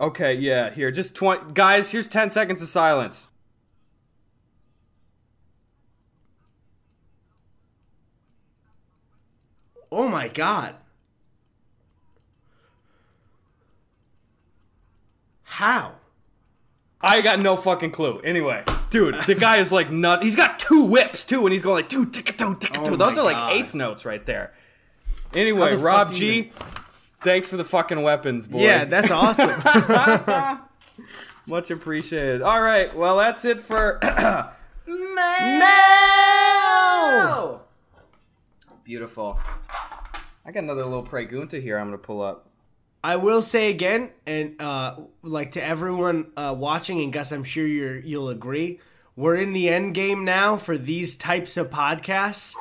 [0.00, 0.70] Okay, yeah.
[0.70, 1.92] Here, just twenty guys.
[1.92, 3.28] Here's ten seconds of silence.
[9.92, 10.74] Oh my god.
[15.42, 15.94] How?
[17.00, 18.20] I got no fucking clue.
[18.20, 20.22] Anyway, dude, the guy is like nuts.
[20.22, 22.92] He's got two whips too, and he's going like two ticka two ticka two.
[22.92, 24.52] Oh Those are like eighth notes right there.
[25.34, 26.52] Anyway, Rob do you G,
[27.22, 28.60] thanks for the fucking weapons, boy.
[28.60, 29.50] Yeah, that's awesome.
[31.46, 32.42] much appreciated.
[32.42, 33.98] All right, well that's it for
[34.86, 35.70] no!
[38.84, 39.38] Beautiful.
[40.44, 41.78] I got another little pregunta here.
[41.78, 42.46] I'm gonna pull up.
[43.02, 47.66] I will say again, and uh, like to everyone uh, watching, and Gus, I'm sure
[47.66, 48.80] you're you'll agree.
[49.16, 52.54] We're in the end game now for these types of podcasts,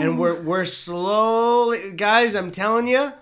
[0.00, 2.34] and we're we're slowly, guys.
[2.34, 3.12] I'm telling you,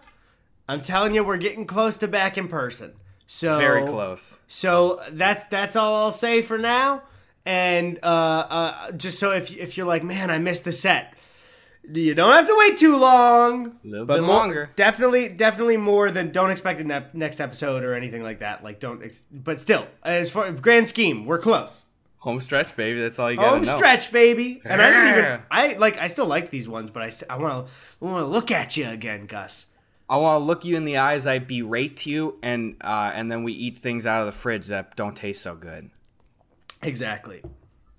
[0.68, 2.94] I'm telling you, we're getting close to back in person.
[3.26, 4.38] So Very close.
[4.46, 7.02] So that's that's all I'll say for now.
[7.46, 11.14] And uh, uh, just so if if you're like, man, I missed the set,
[11.92, 13.78] you don't have to wait too long.
[13.84, 14.70] A little but bit more- longer.
[14.76, 18.62] Definitely, definitely more than don't expect a ne- next episode or anything like that.
[18.64, 19.02] Like don't.
[19.02, 21.82] Ex- but still, as far grand scheme, we're close.
[22.18, 23.00] Home stretch, baby.
[23.02, 23.76] That's all you gotta Home know.
[23.76, 24.62] stretch, baby.
[24.64, 25.42] And I didn't even.
[25.50, 25.98] I like.
[25.98, 28.76] I still like these ones, but I st- I want to want to look at
[28.78, 29.66] you again, Gus.
[30.08, 31.26] I want to look you in the eyes.
[31.26, 34.96] I berate you, and uh, and then we eat things out of the fridge that
[34.96, 35.90] don't taste so good.
[36.82, 37.42] Exactly.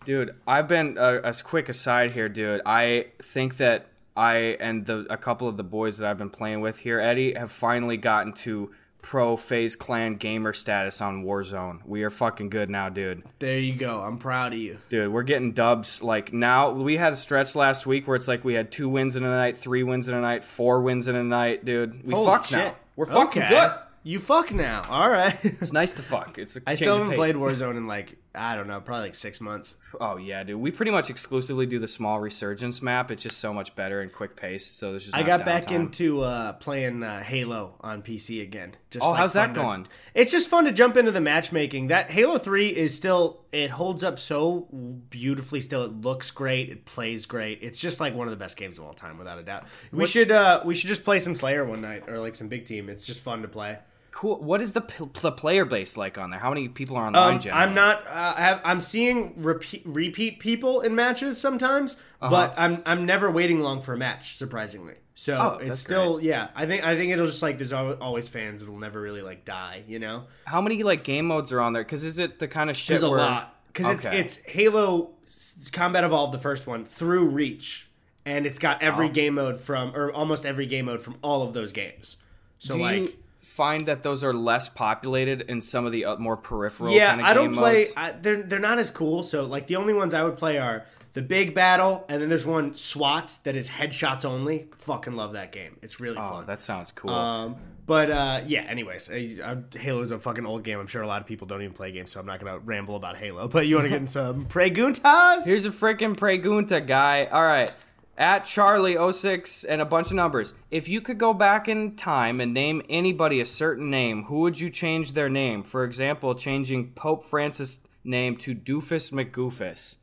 [0.06, 2.62] Dude, I've been uh, as quick aside here, dude.
[2.66, 6.62] I think that I and the a couple of the boys that I've been playing
[6.62, 11.80] with here, Eddie, have finally gotten to pro phase clan gamer status on Warzone.
[11.86, 13.24] We are fucking good now, dude.
[13.40, 14.02] There you go.
[14.02, 14.80] I'm proud of you.
[14.90, 16.02] Dude, we're getting dubs.
[16.02, 19.16] Like now, we had a stretch last week where it's like we had two wins
[19.16, 22.04] in a night, three wins in a night, four wins in a night, dude.
[22.06, 22.58] We Holy fuck shit.
[22.58, 22.76] now.
[22.96, 23.54] We're fucking Okay.
[23.54, 23.72] good.
[24.04, 24.84] You fuck now.
[24.90, 25.36] All right.
[25.44, 26.38] It's nice to fuck.
[26.40, 29.40] It's a I still haven't played Warzone in like I don't know, probably like six
[29.42, 29.76] months.
[30.02, 30.60] Oh yeah, dude.
[30.60, 33.12] We pretty much exclusively do the small resurgence map.
[33.12, 34.66] It's just so much better and quick pace.
[34.66, 38.76] So there's just I got back into uh, playing uh, Halo on PC again.
[38.92, 39.88] Just Oh, like, how's that to- going?
[40.14, 41.88] It's just fun to jump into the matchmaking.
[41.88, 44.68] That Halo Three is still it holds up so
[45.10, 45.62] beautifully.
[45.62, 46.70] Still, it looks great.
[46.70, 47.60] It plays great.
[47.62, 49.66] It's just like one of the best games of all time, without a doubt.
[49.92, 52.66] We should uh, we should just play some Slayer one night or like some big
[52.66, 52.90] team.
[52.90, 53.78] It's just fun to play.
[54.18, 54.42] Cool.
[54.42, 56.40] What is the, p- the player base like on there?
[56.40, 57.34] How many people are online?
[57.34, 57.64] Um, generally?
[57.66, 58.08] I'm not.
[58.08, 62.30] Uh, I have, I'm seeing repeat, repeat people in matches sometimes, Uh-huh.
[62.30, 64.38] but I'm I'm never waiting long for a match.
[64.38, 66.48] Surprisingly, so Oh, it's still yeah.
[66.56, 68.64] I think I think it'll just like there's always fans.
[68.64, 69.84] It'll never really like die.
[69.86, 71.84] You know, How many like game modes are on there?
[71.84, 74.18] Because is it the kind of shit there's a where lot because it's Okay.
[74.18, 77.90] it's Halo s- Combat Evolved, the first one through Reach,
[78.26, 79.12] and it's got every Oh.
[79.12, 82.16] game mode from or almost every game mode from all of those games.
[82.60, 83.02] So Do like.
[83.02, 83.14] you
[83.46, 86.92] find that those are less populated in some of the uh, more peripheral?
[86.94, 87.88] Yeah, kind of I don't play.
[87.96, 89.24] I, they're they're not as cool.
[89.24, 92.46] So like the only ones I would play are the big battle, and then there's
[92.46, 94.68] one SWAT that is headshots only.
[94.80, 95.78] Fucking love that game.
[95.82, 96.46] It's really Oh, fun.
[96.48, 97.10] that sounds cool.
[97.12, 98.62] Um, but uh, yeah.
[98.64, 100.80] Anyways, I, I, Halo's a fucking old game.
[100.80, 102.96] I'm sure a lot of people don't even play games, so I'm not gonna ramble
[102.98, 103.48] about Halo.
[103.56, 105.46] But you want to get in some preguntas?
[105.46, 107.26] Here's a freaking pregunta guy.
[107.26, 107.72] All right.
[108.18, 110.54] At Charlie06 and a bunch of numbers.
[110.72, 114.60] If you could go back in time and name anybody a certain name, who would
[114.60, 115.64] you change their name?
[115.64, 119.98] For example, changing Pope Francis' name to Doofus McGoofus.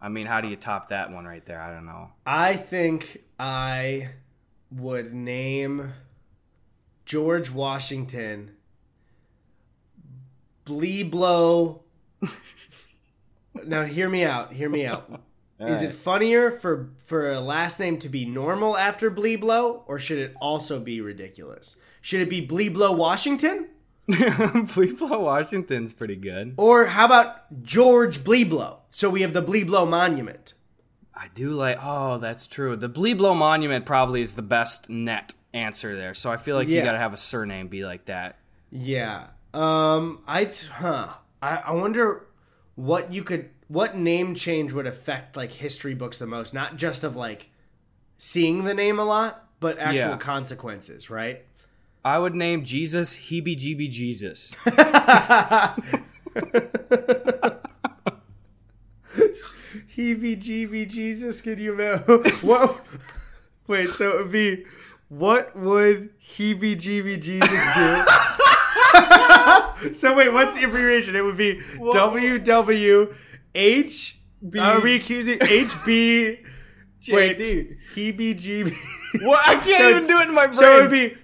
[0.00, 1.58] I mean, how do you top that one right there?
[1.58, 2.10] I don't know.
[2.26, 4.10] I think I
[4.70, 5.94] would name
[7.06, 8.50] George Washington
[10.66, 11.80] Bleeblow.
[13.64, 14.52] now, hear me out.
[14.52, 15.22] Hear me out.
[15.60, 20.18] Is it funnier for for a last name to be normal after Bleeblow, or should
[20.18, 21.76] it also be ridiculous?
[22.00, 23.68] Should it be Bleeblow Washington,
[24.10, 26.54] Bleeblow Washington's pretty good.
[26.58, 28.78] or how about George Bleeblow?
[28.90, 30.54] So we have the Bleeblow Monument.
[31.14, 31.78] I do like.
[31.80, 32.76] Oh, that's true.
[32.76, 36.12] The Bleeblow Monument probably is the best net answer there.
[36.14, 38.38] So I feel like you got to have a surname be like that.
[38.70, 39.28] Yeah.
[39.54, 40.22] Um.
[40.26, 40.50] I.
[40.72, 41.10] Huh.
[41.40, 41.56] I.
[41.58, 42.26] I wonder
[42.74, 43.50] what you could.
[43.68, 46.52] What name change would affect like history books the most?
[46.54, 47.50] Not just of like
[48.18, 50.16] seeing the name a lot, but actual Yeah.
[50.18, 51.44] consequences, right?
[52.04, 54.54] I would name Jesus Heebie Jeebie Jesus.
[59.96, 62.24] Heebie jeebie Jesus, can you imagine?
[62.42, 62.84] what?
[63.66, 64.64] Wait, so it would be
[65.08, 68.04] what would heebie jeebie Jesus do?
[69.94, 71.14] so wait, what's the abbreviation?
[71.16, 71.60] It would be
[73.54, 74.14] WWH.
[74.60, 75.38] Are we accusing?
[75.40, 76.48] Wait,
[77.38, 77.76] JD.
[77.94, 78.74] heebie.
[79.22, 79.46] What?
[79.46, 80.54] I can't So- even do it in my brain.
[80.58, 81.16] So it would be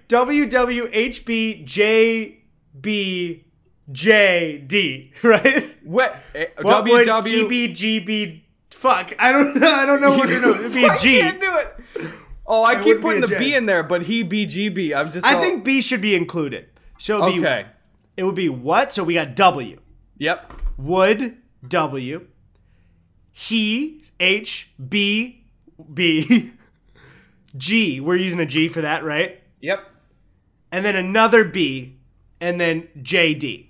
[3.93, 5.77] WWHBJBJD, right?
[5.85, 6.17] what?
[6.35, 7.49] Eh, what would WW.
[7.75, 8.43] EBGB?
[8.71, 9.71] Fuck, I don't know.
[9.75, 10.55] I don't know what to know.
[10.55, 11.21] It'd be I G.
[11.21, 11.77] can't do it.
[12.47, 13.39] Oh, I It keep putting the J.
[13.39, 14.95] B in there, but he BGB.
[14.97, 15.27] I'm just.
[15.27, 16.69] I all- think B should be included.
[16.99, 17.67] So be, Okay.
[18.17, 18.93] it would be what?
[18.93, 19.81] So we got W.
[20.19, 20.53] Yep.
[20.79, 22.27] Would W.
[23.33, 25.45] He H B
[25.93, 26.53] B
[27.57, 28.01] G.
[28.01, 29.41] We're using a G for that, right?
[29.61, 29.87] Yep.
[30.73, 31.97] And then another B,
[32.41, 33.69] and then JD.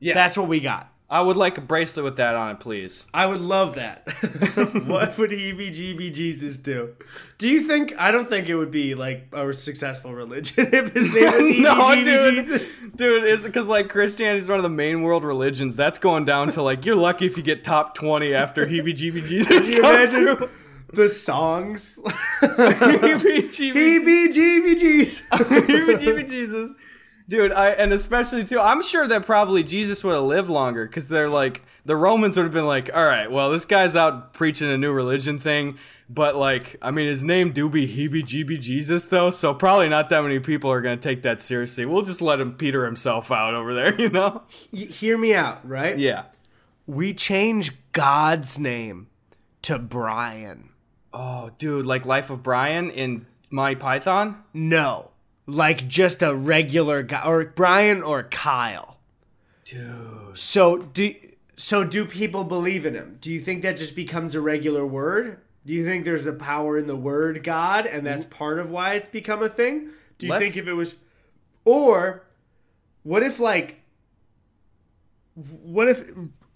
[0.00, 0.14] Yes.
[0.14, 0.93] That's what we got.
[1.14, 3.06] I would like a bracelet with that on it, please.
[3.14, 4.02] I would love that.
[4.84, 6.96] what would EBGB Jesus do?
[7.38, 7.96] Do you think?
[7.96, 11.94] I don't think it would be like a successful religion if his name was no,
[11.94, 12.46] dude.
[12.46, 12.80] Jesus.
[12.96, 15.76] Dude, it's because like Christianity is one of the main world religions.
[15.76, 19.24] That's going down to like you're lucky if you get top twenty after Heebie Jeebie
[19.24, 20.48] Jesus Can you imagine through.
[20.94, 21.96] the songs?
[22.40, 25.22] Heebie Jeebie EBGB Jesus.
[25.30, 26.72] Heebie Jeebie Jesus.
[27.26, 31.08] Dude, I and especially too, I'm sure that probably Jesus would have lived longer because
[31.08, 34.70] they're like the Romans would have been like, all right, well, this guy's out preaching
[34.70, 39.06] a new religion thing, but like, I mean, his name do be Heebie Jeebie Jesus
[39.06, 41.86] though, so probably not that many people are gonna take that seriously.
[41.86, 44.42] We'll just let him Peter himself out over there, you know?
[44.70, 45.96] Hear me out, right?
[45.96, 46.24] Yeah.
[46.86, 49.08] We change God's name
[49.62, 50.70] to Brian.
[51.14, 54.42] Oh, dude, like Life of Brian in Monty Python.
[54.52, 55.12] No,
[55.46, 58.98] like just a regular guy, or Brian or Kyle.
[59.64, 61.14] Dude, So do
[61.56, 63.18] so do people believe in him?
[63.20, 65.38] Do you think that just becomes a regular word?
[65.64, 68.30] Do you think there's the power in the word God and that's mm.
[68.30, 69.88] part of why it's become a thing?
[70.18, 70.94] Do you Let's- think if it was
[71.64, 72.24] Or
[73.02, 73.80] what if like
[75.34, 76.04] what if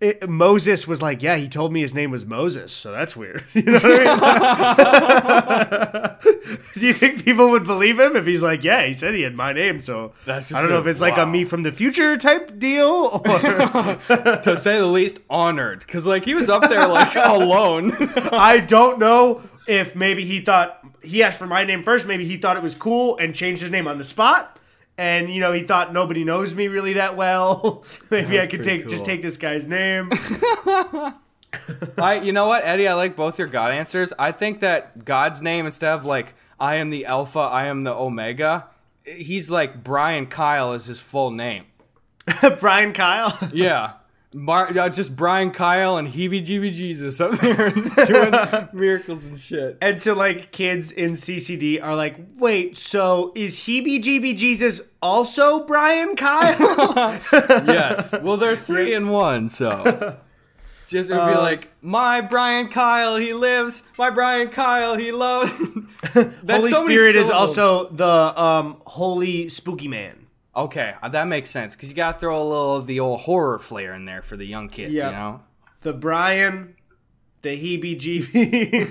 [0.01, 3.45] it, Moses was like, yeah, he told me his name was Moses, so that's weird.
[3.55, 6.35] You know what I mean?
[6.75, 9.35] Do you think people would believe him if he's like, yeah, he said he had
[9.35, 12.17] my name, so That's I don't know if it's like a me from the future
[12.17, 13.21] type deal or
[14.43, 17.93] to say the least, honored because like he was up there like alone.
[18.33, 22.07] I don't know if maybe he thought he asked for my name first.
[22.07, 24.58] Maybe he thought it was cool and changed his name on the spot.
[24.99, 27.85] And you know he thought nobody knows me really that well.
[28.11, 30.11] maybe I could pretty take just take this guy's name.
[31.97, 32.89] I, you know what, Eddie?
[32.89, 34.13] I like both your God answers.
[34.19, 37.95] I think that God's name instead of like I am the Alpha, I am the
[37.95, 38.67] Omega.
[39.05, 41.65] He's like Brian Kyle is his full name.
[42.61, 43.39] Brian Kyle.
[43.53, 43.93] Yeah.
[44.35, 47.71] Mar- uh, just Brian Kyle and Heebie Jeebie Jesus up there
[48.07, 49.79] doing miracles and shit.
[49.81, 55.65] And so like kids in CCD are like, wait, so is Heebie Jeebie Jesus also
[55.65, 57.19] Brian Kyle?
[57.67, 58.15] Yes.
[58.21, 60.19] Well, they're three in one, so.
[60.87, 63.83] Just it would be Uh, like, my Brian Kyle, he lives.
[63.99, 65.53] My Brian Kyle, he loves.
[66.15, 68.07] Holy so Spirit is also the
[68.41, 70.27] um, holy spooky man.
[70.59, 73.59] Okay, uh, that makes sense because you gotta throw a little of the old horror
[73.61, 75.07] flair in there for the young kids, Yeah.
[75.07, 75.41] you know.
[75.83, 76.75] The Brian,
[77.43, 78.91] the Heebie Jeebie,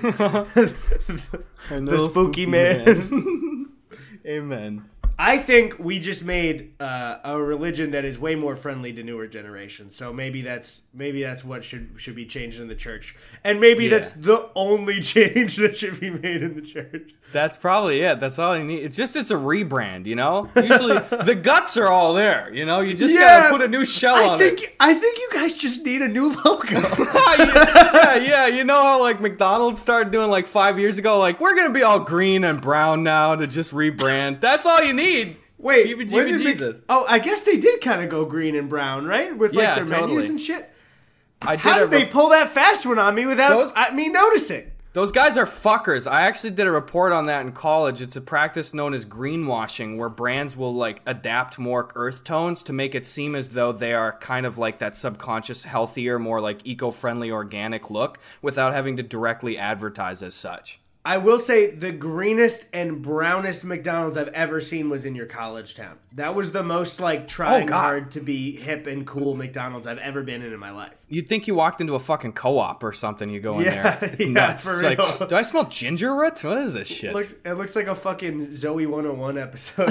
[1.68, 3.66] the spooky man.
[4.26, 4.84] Amen.
[5.20, 9.26] I think we just made uh, a religion that is way more friendly to newer
[9.26, 9.96] generations.
[9.96, 13.84] So maybe that's maybe that's what should should be changed in the church, and maybe
[13.86, 13.90] Yeah.
[13.98, 17.10] that's the only change that should be made in the church.
[17.32, 18.20] That's probably it.
[18.20, 18.84] That's all you need.
[18.84, 20.48] It's just it's a rebrand, you know.
[20.54, 22.80] Usually the guts are all there, you know.
[22.80, 24.76] You just gotta put a new shell I on think it.
[24.78, 26.78] I think you guys just need a new logo.
[27.38, 31.56] yeah, yeah, you know how like McDonald's started doing like five years ago, like we're
[31.56, 34.40] gonna be all green and brown now to just rebrand.
[34.40, 35.07] That's all you need.
[35.58, 39.06] Wait, Heebie jeebie Mc- oh, I guess they did kind of go green and brown,
[39.06, 39.36] right?
[39.36, 40.70] With like Yeah, their menus and shit.
[41.42, 44.08] I did How did they pull that fast one on me without Those- I, me
[44.08, 44.70] noticing?
[44.94, 46.10] Those guys are fuckers.
[46.10, 48.00] I actually did a report on that in college.
[48.00, 52.72] It's a practice known as greenwashing, where brands will like adapt more earth tones to
[52.72, 56.60] make it seem as though they are kind of like that subconscious, healthier, more like
[56.64, 60.80] eco-friendly, organic look, without having to directly advertise as such.
[61.08, 65.74] I will say the greenest and brownest McDonald's I've ever seen was in your college
[65.74, 65.96] town.
[66.12, 69.96] That was the most like trying Oh, hard to be hip and cool McDonald's I've
[69.98, 70.92] ever been in in my life.
[71.08, 73.30] You'd think you walked into a fucking co-op or something.
[73.30, 74.66] You go in Yeah, there, it's yeah, nuts.
[74.66, 74.96] It's real.
[74.98, 76.44] like, do I smell ginger root?
[76.44, 77.08] What is this shit?
[77.12, 79.88] It looks, it looks like a fucking Zoey 101 episode.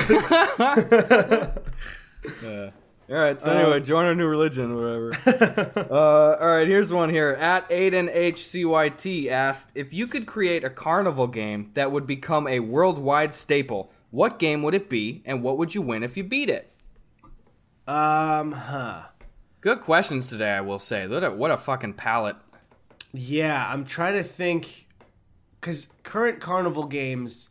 [3.10, 3.40] All right.
[3.40, 5.12] So anyway, join our new religion, whatever.
[5.90, 6.68] uh, all right.
[6.68, 7.32] Here's one here.
[7.32, 12.60] At Aiden HCYT asked if you could create a carnival game that would become a
[12.60, 13.92] worldwide staple.
[14.12, 16.72] What game would it be, and what would you win if you beat it?
[17.88, 19.04] um, huh.
[19.62, 21.08] Good questions today, I will say.
[21.08, 22.36] What a, what a fucking palette.
[23.14, 24.88] Yeah, I'm trying to think
[25.60, 27.50] because current carnival games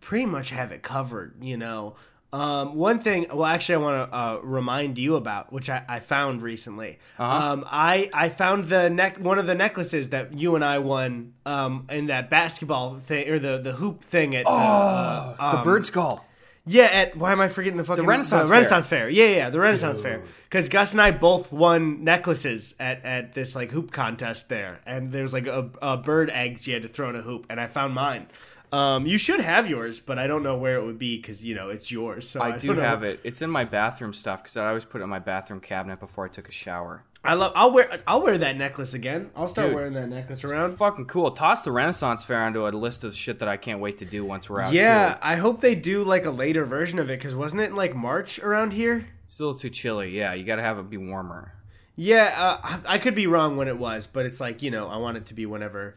[0.00, 1.42] pretty much have it covered.
[1.42, 1.96] You know,
[2.32, 3.26] um, one thing.
[3.32, 6.98] Well, actually, I want to uh, remind you about which I, I found recently.
[7.18, 11.34] Um, I I found the neck one of the necklaces that you and I won
[11.44, 14.46] um, in that basketball thing or the the hoop thing at.
[14.46, 16.24] uh, the bird skull.
[16.66, 19.08] Yeah, at why am I forgetting the fucking Renaissance the Renaissance Fair?
[19.08, 20.22] Yeah, yeah, yeah, the Renaissance Fair.
[20.44, 25.10] Because Gus and I both won necklaces at, at this like hoop contest there, and
[25.10, 27.66] there's like a, a bird eggs you had to throw in a hoop, and I
[27.66, 28.26] found mine.
[28.72, 31.54] Um, you should have yours, but I don't know where it would be because you
[31.54, 32.28] know it's yours.
[32.28, 33.20] So I, I do have it.
[33.24, 36.26] It's in my bathroom stuff because I always put it in my bathroom cabinet before
[36.26, 37.02] I took a shower.
[37.22, 37.52] I love.
[37.54, 38.00] I'll wear.
[38.06, 39.30] I'll wear that necklace again.
[39.36, 39.76] I'll start Dude.
[39.76, 40.76] wearing that necklace around.
[40.76, 41.30] Fucking cool.
[41.32, 44.24] Toss the Renaissance Fair onto a list of shit that I can't wait to do
[44.24, 44.72] once we're out.
[44.72, 45.18] Yeah.
[45.20, 47.94] I hope they do like a later version of it because wasn't it in like
[47.94, 49.08] March around here?
[49.26, 50.16] It's a little too chilly.
[50.16, 51.52] Yeah, you got to have it be warmer.
[51.96, 54.96] Yeah, uh, I could be wrong when it was, but it's like you know I
[54.96, 55.96] want it to be whenever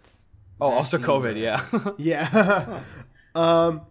[0.63, 1.37] Oh, also COVID.
[1.37, 1.61] Yeah.
[1.97, 2.81] Yeah.
[3.35, 3.81] um.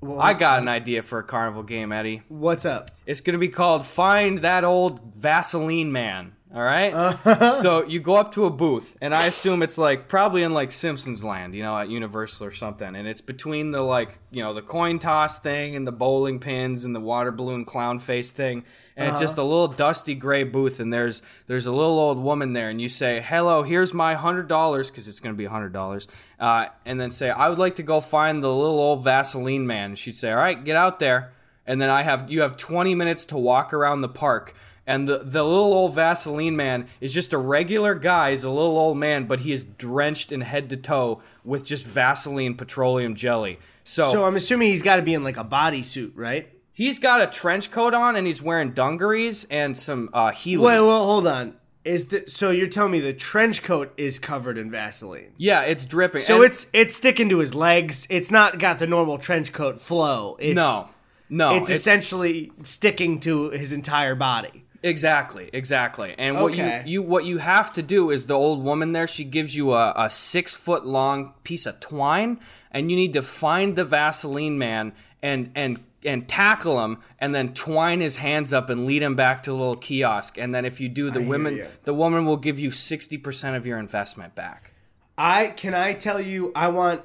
[0.00, 2.22] Well, I got an idea for a carnival game, Eddie.
[2.28, 2.90] what's up?
[3.06, 6.35] It's gonna be called Find That Old Vaseline Man.
[6.54, 6.94] All right.
[6.94, 7.50] Uh-huh.
[7.60, 10.70] so you go up to a booth, and I assume it's like probably in like
[10.72, 12.94] Simpsons Land, you know, at Universal or something.
[12.94, 16.84] And it's between the like you know the coin toss thing and the bowling pins
[16.84, 18.64] and the water balloon clown face thing.
[18.96, 19.20] And it's Uh-huh.
[19.20, 22.80] just a little dusty gray booth, and there's there's a little old woman there, and
[22.80, 26.06] you say, "Hello, here's my hundred dollars," because it's gonna be hundred dollars,
[26.40, 29.90] uh, and then say, "I would like to go find the little old Vaseline man."
[29.90, 31.32] And she'd say, "All right, get out there."
[31.68, 34.54] and then I have you have 20 minutes to walk around the park.
[34.86, 38.30] And the, the little old Vaseline man is just a regular guy.
[38.30, 41.84] He's a little old man, but he is drenched in head to toe with just
[41.84, 43.58] Vaseline petroleum jelly.
[43.82, 46.48] So, So I'm assuming he's got to be in like a bodysuit, right?
[46.72, 50.58] He's got a trench coat on and he's wearing dungarees and some uh, Heelys.
[50.58, 51.56] Wait, well, hold on.
[51.84, 55.32] Is the so you're telling me the trench coat is covered in Vaseline?
[55.36, 56.20] yeah, it's dripping.
[56.20, 58.06] So And- it's it's sticking to his legs.
[58.10, 60.36] It's not got the normal trench coat flow.
[60.40, 60.88] It's, no,
[61.30, 61.54] no.
[61.54, 64.64] it's, essentially sticking to his entire body.
[64.82, 66.14] Exactly, exactly.
[66.18, 66.82] And what Okay.
[66.84, 69.72] you, you what you have to do is the old woman there, she gives you
[69.72, 72.38] a, a six foot long piece of twine,
[72.70, 77.52] and you need to find the Vaseline man and and and tackle him, and then
[77.52, 80.38] twine his hands up and lead him back to the little kiosk.
[80.38, 83.56] And then if you do, the hear women the woman will give you sixty percent
[83.56, 84.72] of your investment back.
[85.18, 87.02] I can I tell you I want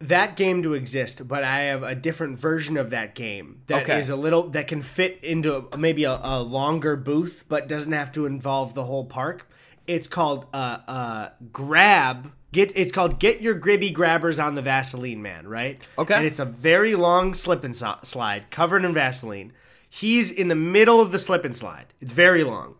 [0.00, 4.10] that game to exist, but I have a different version of that game that is
[4.10, 4.18] Okay.
[4.18, 8.26] a little that can fit into maybe a, a longer booth, but doesn't have to
[8.26, 9.48] involve the whole park.
[9.86, 12.32] It's called uh uh grab.
[12.52, 15.80] Get it's called get your gribby grabbers on the Vaseline man, right?
[15.98, 16.14] Okay.
[16.14, 19.52] And it's a very long slip and so- slide covered in Vaseline.
[19.88, 21.86] He's in the middle of the slip and slide.
[22.00, 22.74] It's very long,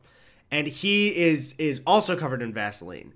[0.51, 3.15] and he is is also covered in Vaseline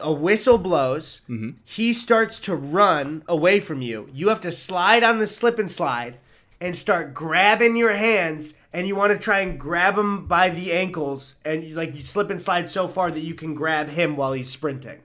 [0.00, 1.20] a whistle blows.
[1.64, 4.08] He starts to run away from you.
[4.12, 6.18] You have to slide on the slip and slide
[6.60, 8.54] and start grabbing your hands.
[8.72, 12.02] And you want to try and grab him by the ankles, and you, like you
[12.02, 14.98] slip and slide so far that you can grab him while he's sprinting.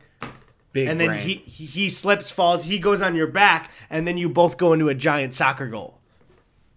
[0.73, 4.17] Big And then he he he slips, falls, he goes on your back, and then
[4.17, 5.99] you both go into a giant soccer goal.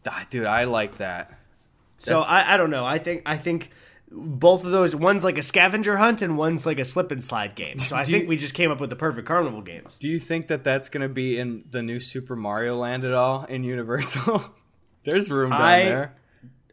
[0.06, 1.32] Ah, dude, I like that.
[1.98, 2.84] So I, I don't know.
[2.84, 3.70] I think I think
[4.10, 7.54] both of those one's like a scavenger hunt and one's like a slip and slide
[7.54, 7.78] game.
[7.78, 9.98] So I Do think you- we just came up with the perfect carnival games.
[9.98, 13.44] Do you think that that's gonna be in the new Super Mario Land at all
[13.44, 14.42] in Universal?
[15.04, 16.16] There's room down I- there.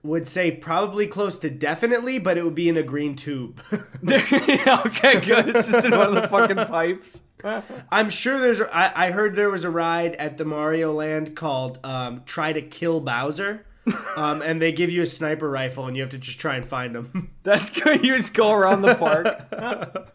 [0.04, 3.62] would say probably close to definitely, but it would be in a green tube.
[4.08, 5.50] okay, good.
[5.56, 7.22] It's just in one of the fucking pipes.
[7.92, 8.62] I'm sure there's.
[8.62, 12.62] I, I heard there was a ride at the Mario Land called um, "Try to
[12.62, 13.66] Kill Bowser,"
[14.16, 16.68] um, and they give you a sniper rifle, and you have to just try and
[16.68, 17.32] find them.
[17.44, 18.06] That's good.
[18.06, 20.12] You just go around the park.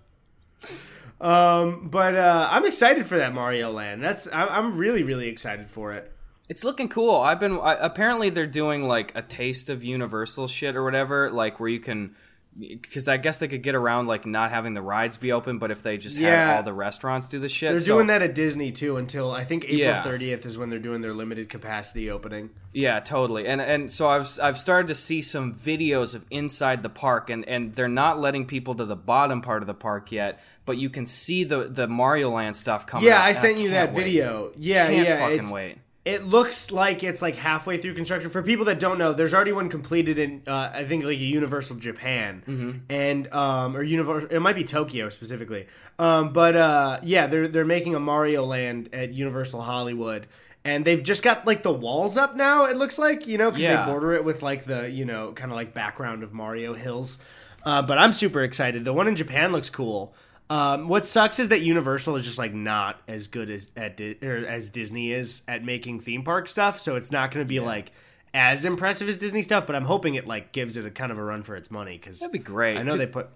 [1.21, 4.03] um, but uh, I'm excited for that Mario Land.
[4.03, 6.13] That's I, I'm really really excited for it.
[6.49, 7.17] It's looking cool.
[7.17, 11.61] I've been I, apparently they're doing like a taste of Universal shit or whatever, like
[11.61, 12.15] where you can
[12.59, 15.71] because I guess they could get around like not having the rides be open, but
[15.71, 16.47] if they just Yeah.
[16.49, 19.31] had all the restaurants do the shit, They're so- doing that at Disney too until
[19.31, 20.03] I think April Yeah.
[20.03, 22.51] 30th is when they're doing their limited capacity opening.
[22.73, 23.47] Yeah, totally.
[23.47, 27.47] And and so I've I've started to see some videos of inside the park, and
[27.49, 30.91] and they're not letting people to the bottom part of the park yet, but you
[30.91, 33.07] can see the the Mario Land stuff coming.
[33.07, 34.05] Yeah, up, I sent you that wait.
[34.05, 34.51] video.
[34.57, 35.19] Yeah, Can't yeah.
[35.19, 35.79] fucking it's- wait.
[36.09, 38.31] It looks like it's like halfway through construction.
[38.31, 41.21] For people that don't know, there's already one completed in uh, I think like a
[41.41, 42.71] Universal Japan Mm-hmm.
[42.89, 44.31] and um or Universal.
[44.31, 45.67] It might be Tokyo specifically.
[45.99, 50.27] Um, but uh, yeah, they're they're making a Mario Land at Universal Hollywood.
[50.65, 52.65] And they've just got like the walls up now.
[52.67, 53.85] It looks like you know because Yeah.
[53.85, 57.19] they border it with like the you know kind of like background of Mario Hills.
[57.65, 58.85] Uh, but I'm super excited.
[58.85, 60.15] The one in Japan looks cool.
[60.51, 64.17] Um, what sucks is that Universal is just like not as good as at Di-
[64.23, 66.81] or as Disney is at making theme park stuff.
[66.81, 67.93] So it's not going to be like
[68.33, 69.67] as impressive as Disney stuff.
[69.67, 71.99] But I'm hoping it like gives it a kind of a run for its money
[71.99, 72.79] because That'd be great.
[72.79, 73.29] I know they put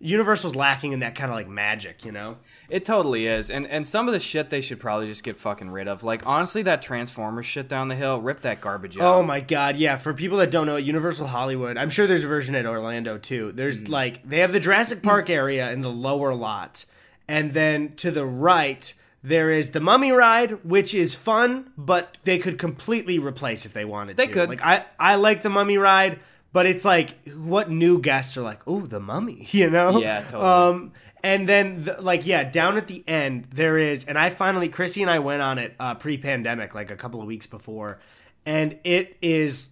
[0.00, 2.36] Universal's lacking in that kind of like magic, you know.
[2.68, 5.70] It totally is, and and some of the shit they should probably just get fucking
[5.70, 6.04] rid of.
[6.04, 9.02] Like honestly, that Transformers shit down the hill, rip that garbage out.
[9.16, 9.96] Oh my god, yeah.
[9.96, 13.50] For people that don't know, Universal Hollywood, I'm sure there's a version at Orlando too.
[13.52, 13.92] There's Mm-hmm.
[13.92, 16.84] like they have the Jurassic Park area in the lower lot,
[17.26, 18.94] and then to the right
[19.24, 23.84] there is the Mummy ride, which is fun, but they could completely replace if they
[23.84, 24.32] wanted They to.
[24.32, 24.48] could.
[24.48, 26.20] Like I, I like the Mummy ride,
[26.52, 29.98] but it's like what new guests are like, oh, the Mummy, you know?
[29.98, 30.44] Yeah, totally.
[30.44, 30.92] Um,
[31.22, 35.02] and then the, like yeah, down at the end there is, and I finally Chrissy
[35.02, 37.98] and I went on it uh, pre-pandemic, like a couple of weeks before,
[38.46, 39.70] and it is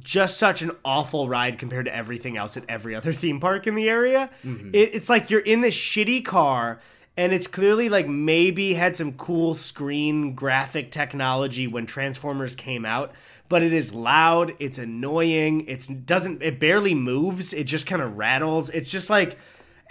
[0.00, 3.74] just such an awful ride compared to everything else at every other theme park in
[3.74, 4.30] the area.
[4.74, 6.80] It, it's like you're in this shitty car.
[7.16, 13.12] And it's clearly like maybe had some cool screen graphic technology when Transformers came out,
[13.48, 18.16] but it is loud, it's annoying, it's doesn't it barely moves, it just kind of
[18.16, 18.68] rattles.
[18.70, 19.38] It's just like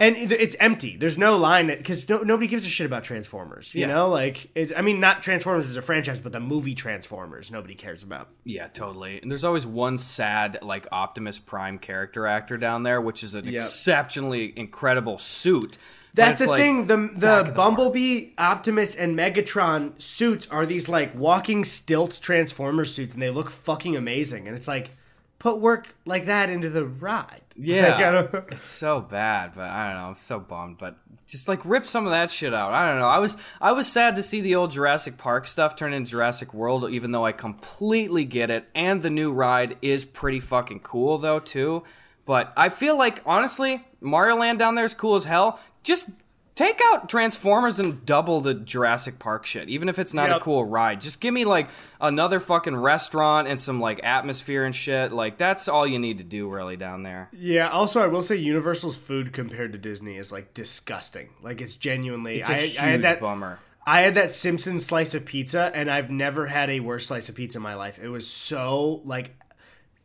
[0.00, 0.96] and it's empty.
[0.96, 3.74] There's no line because no, nobody gives a shit about Transformers.
[3.76, 3.86] You Yeah.
[3.86, 7.74] know, like it, I mean, not Transformers as a franchise, but the movie Transformers, nobody
[7.76, 8.28] cares about.
[8.42, 9.22] Yeah, totally.
[9.22, 13.44] And there's always one sad, like Optimus Prime character actor down there, which is an
[13.46, 13.54] Yep.
[13.62, 15.78] exceptionally incredible suit.
[16.14, 16.86] That's the like- thing.
[16.86, 22.84] The the of the Bumblebee, Optimus, and Megatron suits are these like walking stilt Transformer
[22.84, 24.46] suits, and they look fucking amazing.
[24.46, 24.90] And it's like,
[25.38, 27.40] put work like that into the ride.
[27.56, 30.08] Yeah, Like, it's so bad, but I don't know.
[30.08, 32.72] I'm so bummed, but just like rip some of that shit out.
[32.72, 33.06] I don't know.
[33.06, 36.52] I was I was sad to see the old Jurassic Park stuff turn into Jurassic
[36.52, 38.64] World, even though I completely get it.
[38.74, 41.84] And the new ride is pretty fucking cool though too.
[42.24, 45.60] But I feel like honestly, Mario Land down there is cool as hell.
[45.84, 46.08] Just
[46.56, 50.36] take out Transformers and double the Jurassic Park shit, even if it's not Yep.
[50.36, 51.00] a cool ride.
[51.00, 51.68] Just give me like
[52.00, 55.12] another fucking restaurant and some like atmosphere and shit.
[55.12, 57.28] Like that's all you need to do really down there.
[57.32, 57.68] Yeah.
[57.68, 61.30] Also, I will say Universal's food compared to Disney is like disgusting.
[61.42, 62.40] Like it's genuinely.
[62.40, 63.20] It's a I, huge I had that.
[63.20, 63.58] bummer.
[63.86, 67.34] I had that Simpsons slice of pizza, and I've never had a worse slice of
[67.34, 67.98] pizza in my life.
[68.02, 69.36] It was so like,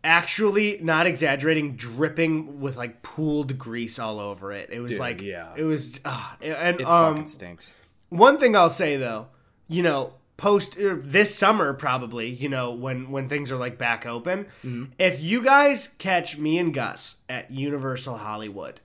[0.03, 4.69] actually not exaggerating, dripping with like pooled grease all over it.
[4.71, 5.53] It was Dude, like, yeah.
[5.55, 7.75] it was, uh, and It um, fucking stinks.
[8.09, 9.27] one thing I'll say though,
[9.67, 14.05] you know, post er, this summer probably, you know, when when things are like back
[14.05, 14.85] open, Mm-hmm.
[14.97, 18.79] if you guys catch me and Gus at Universal Hollywood,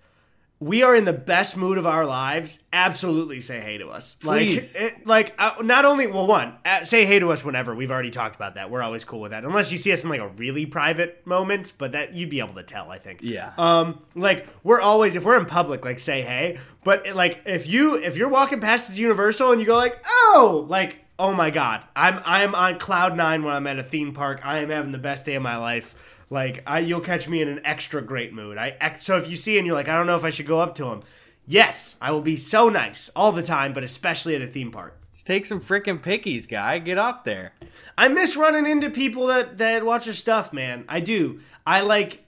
[0.64, 2.58] we are in the best mood of our lives.
[2.72, 4.14] Absolutely say hey to us.
[4.14, 4.74] Please.
[4.74, 7.74] Like it, like uh, not only well one, uh, say hey to us whenever.
[7.74, 8.70] We've already talked about that.
[8.70, 9.44] We're always cool with that.
[9.44, 12.54] Unless you see us in like a really private moment, but that you'd be able
[12.54, 13.18] to tell, I think.
[13.22, 13.52] Yeah.
[13.58, 16.56] Um, like we're always if we're in public, like say hey.
[16.82, 20.66] But like if you if you're walking past this Universal and you go like oh
[20.70, 24.40] like oh my god I'm I'm on cloud nine when I'm at a theme park.
[24.42, 26.23] I am having the best day of my life.
[26.34, 28.58] Like I you'll catch me in an extra great mood.
[28.58, 30.58] I so if you see and you're like I don't know if I should go
[30.58, 31.02] up to him.
[31.46, 34.98] Yes, I will be so nice all the time, but especially at a theme park.
[35.12, 36.80] Just take some freaking pickies, guy.
[36.80, 37.52] Get up there.
[37.96, 40.84] I miss running into people that that watch your stuff, man.
[40.88, 41.40] I do.
[41.64, 42.24] I like.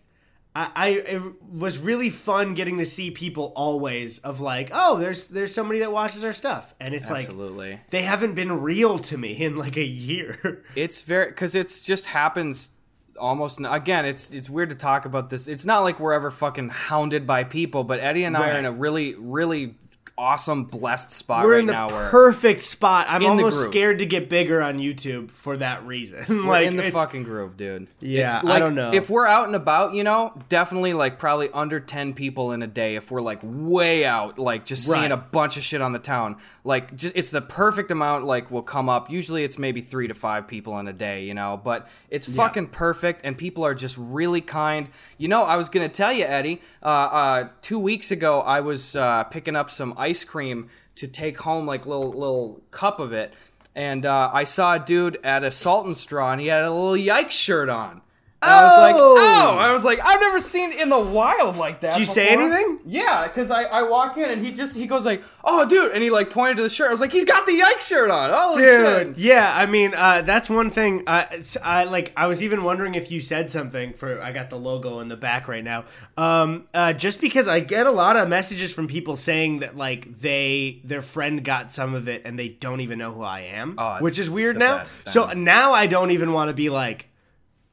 [0.55, 5.27] I, I it was really fun getting to see people always of like, oh, there's
[5.29, 7.81] there's somebody that watches our stuff, and it's like Absolutely.
[7.91, 10.63] they haven't been real to me in like a year.
[10.77, 12.71] It's very because it's just happens
[13.17, 14.05] almost again.
[14.05, 15.49] It's it's weird to talk about this.
[15.49, 18.65] It's not like we're ever fucking hounded by people, but Eddy and I are in
[18.65, 19.75] a really really
[20.19, 21.89] awesome blessed spot We're right in the now.
[22.11, 23.07] Perfect spot.
[23.09, 26.25] I'm almost scared to get bigger on YouTube for that reason.
[26.29, 27.89] We're like in the fucking groove, dude.
[28.01, 28.93] Yeah, It's I like, don't know.
[28.95, 32.67] If we're out and about, you know, definitely like probably under ten people in a
[32.67, 32.97] day.
[32.97, 35.01] If we're like way out, like just Right.
[35.01, 38.25] seeing a bunch of shit on the town, like just it's the perfect amount.
[38.25, 39.11] Like will come up.
[39.11, 41.61] Usually it's maybe three to five people in a day, you know.
[41.63, 44.89] But it's fucking perfect, and people are just really kind.
[45.19, 46.63] You know, I was gonna tell you, Eddy.
[46.83, 51.39] Uh, uh, two weeks ago, I was uh, picking up some ice cream to take
[51.39, 53.35] home, like little little cup of it.
[53.75, 56.73] And uh, I saw a dude at a Salt and Straw, and he had a
[56.73, 58.01] little Yikes shirt on.
[58.47, 59.17] And I was like, Oh!
[59.19, 59.59] oh!
[59.59, 61.93] I was like, I've never seen in the wild like that.
[61.93, 62.81] Did you say before." anything?
[62.87, 66.03] Yeah, because I, I walk in and he just he goes like, oh dude, and
[66.03, 66.89] he like pointed to the shirt.
[66.89, 68.31] I was like, he's got the Yikes shirt on.
[68.33, 71.03] Oh Dude, yeah, I mean, uh, that's one thing.
[71.07, 71.27] Uh,
[71.63, 72.13] I like.
[72.17, 74.21] I was even wondering if you said something for.
[74.23, 75.85] I got the logo in the back right now.
[76.17, 80.21] Um, uh, just because I get a lot of messages from people saying that like
[80.21, 83.75] they their friend got some of it and they don't even know who I am,
[83.79, 84.79] Oh, which is weird now.
[84.79, 87.09] best, so now I don't even want to be like,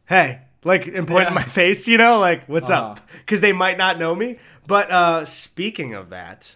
[0.05, 0.41] hey.
[0.63, 2.91] Like and point in my face, you know, like what's Uh-huh.
[2.91, 3.09] up?
[3.19, 4.37] Because they might not know me.
[4.67, 6.55] But uh, speaking of that,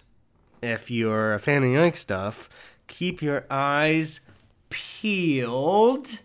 [0.61, 2.49] if you're a fan of Yoink stuff,
[2.87, 4.21] keep your eyes
[4.69, 6.19] peeled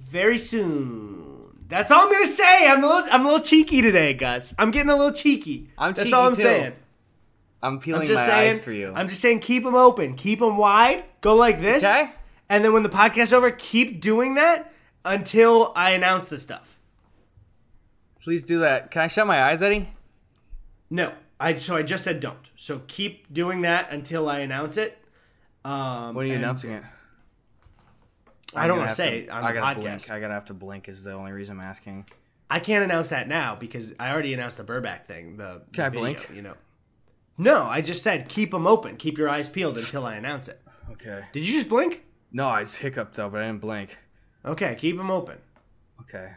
[0.00, 1.48] very soon.
[1.68, 2.68] That's all I'm gonna say.
[2.68, 4.54] I'm a little, I'm a little cheeky today, Gus.
[4.58, 5.68] I'm getting a little cheeky.
[5.78, 6.42] I'm That's cheeky all I'm too.
[6.42, 6.72] saying.
[7.62, 8.54] I'm peeling I'm just my saying.
[8.54, 8.92] eyes for you.
[8.94, 11.04] I'm just saying, keep them open, keep them wide.
[11.20, 12.10] Go like this, Okay.
[12.48, 14.71] and then when the podcast's over, keep doing that
[15.04, 16.78] until I announce the stuff.
[18.20, 18.90] Please do that.
[18.90, 19.88] Can I shut my eyes, Eddy?
[20.90, 22.50] No, I so I just said don't.
[22.56, 24.98] So keep doing that until I announce it.
[25.64, 26.84] Um, When are you announcing it?
[28.54, 29.82] I I'm don't want to say it on I the gotta podcast.
[29.82, 30.10] blink.
[30.10, 30.88] I gotta have to blink.
[30.88, 32.06] Is the only reason I'm asking.
[32.50, 35.38] I can't announce that now because I already announced the Burback thing.
[35.38, 36.30] The Can I video, blink?
[36.34, 36.54] You know.
[37.38, 40.60] No, I just said keep them open, keep your eyes peeled until I announce it.
[40.92, 41.24] Okay.
[41.32, 42.04] Did you just blink?
[42.30, 43.98] No, I just hiccuped though, but I didn't blink.
[44.44, 45.38] Okay, keep them open.
[46.00, 46.32] Okay.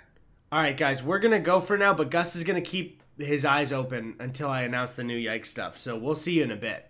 [0.52, 3.72] All right, guys, we're gonna go for now, but Gus is gonna keep his eyes
[3.72, 5.78] open until I announce the new Yikes stuff.
[5.78, 6.90] So we'll see you in a bit.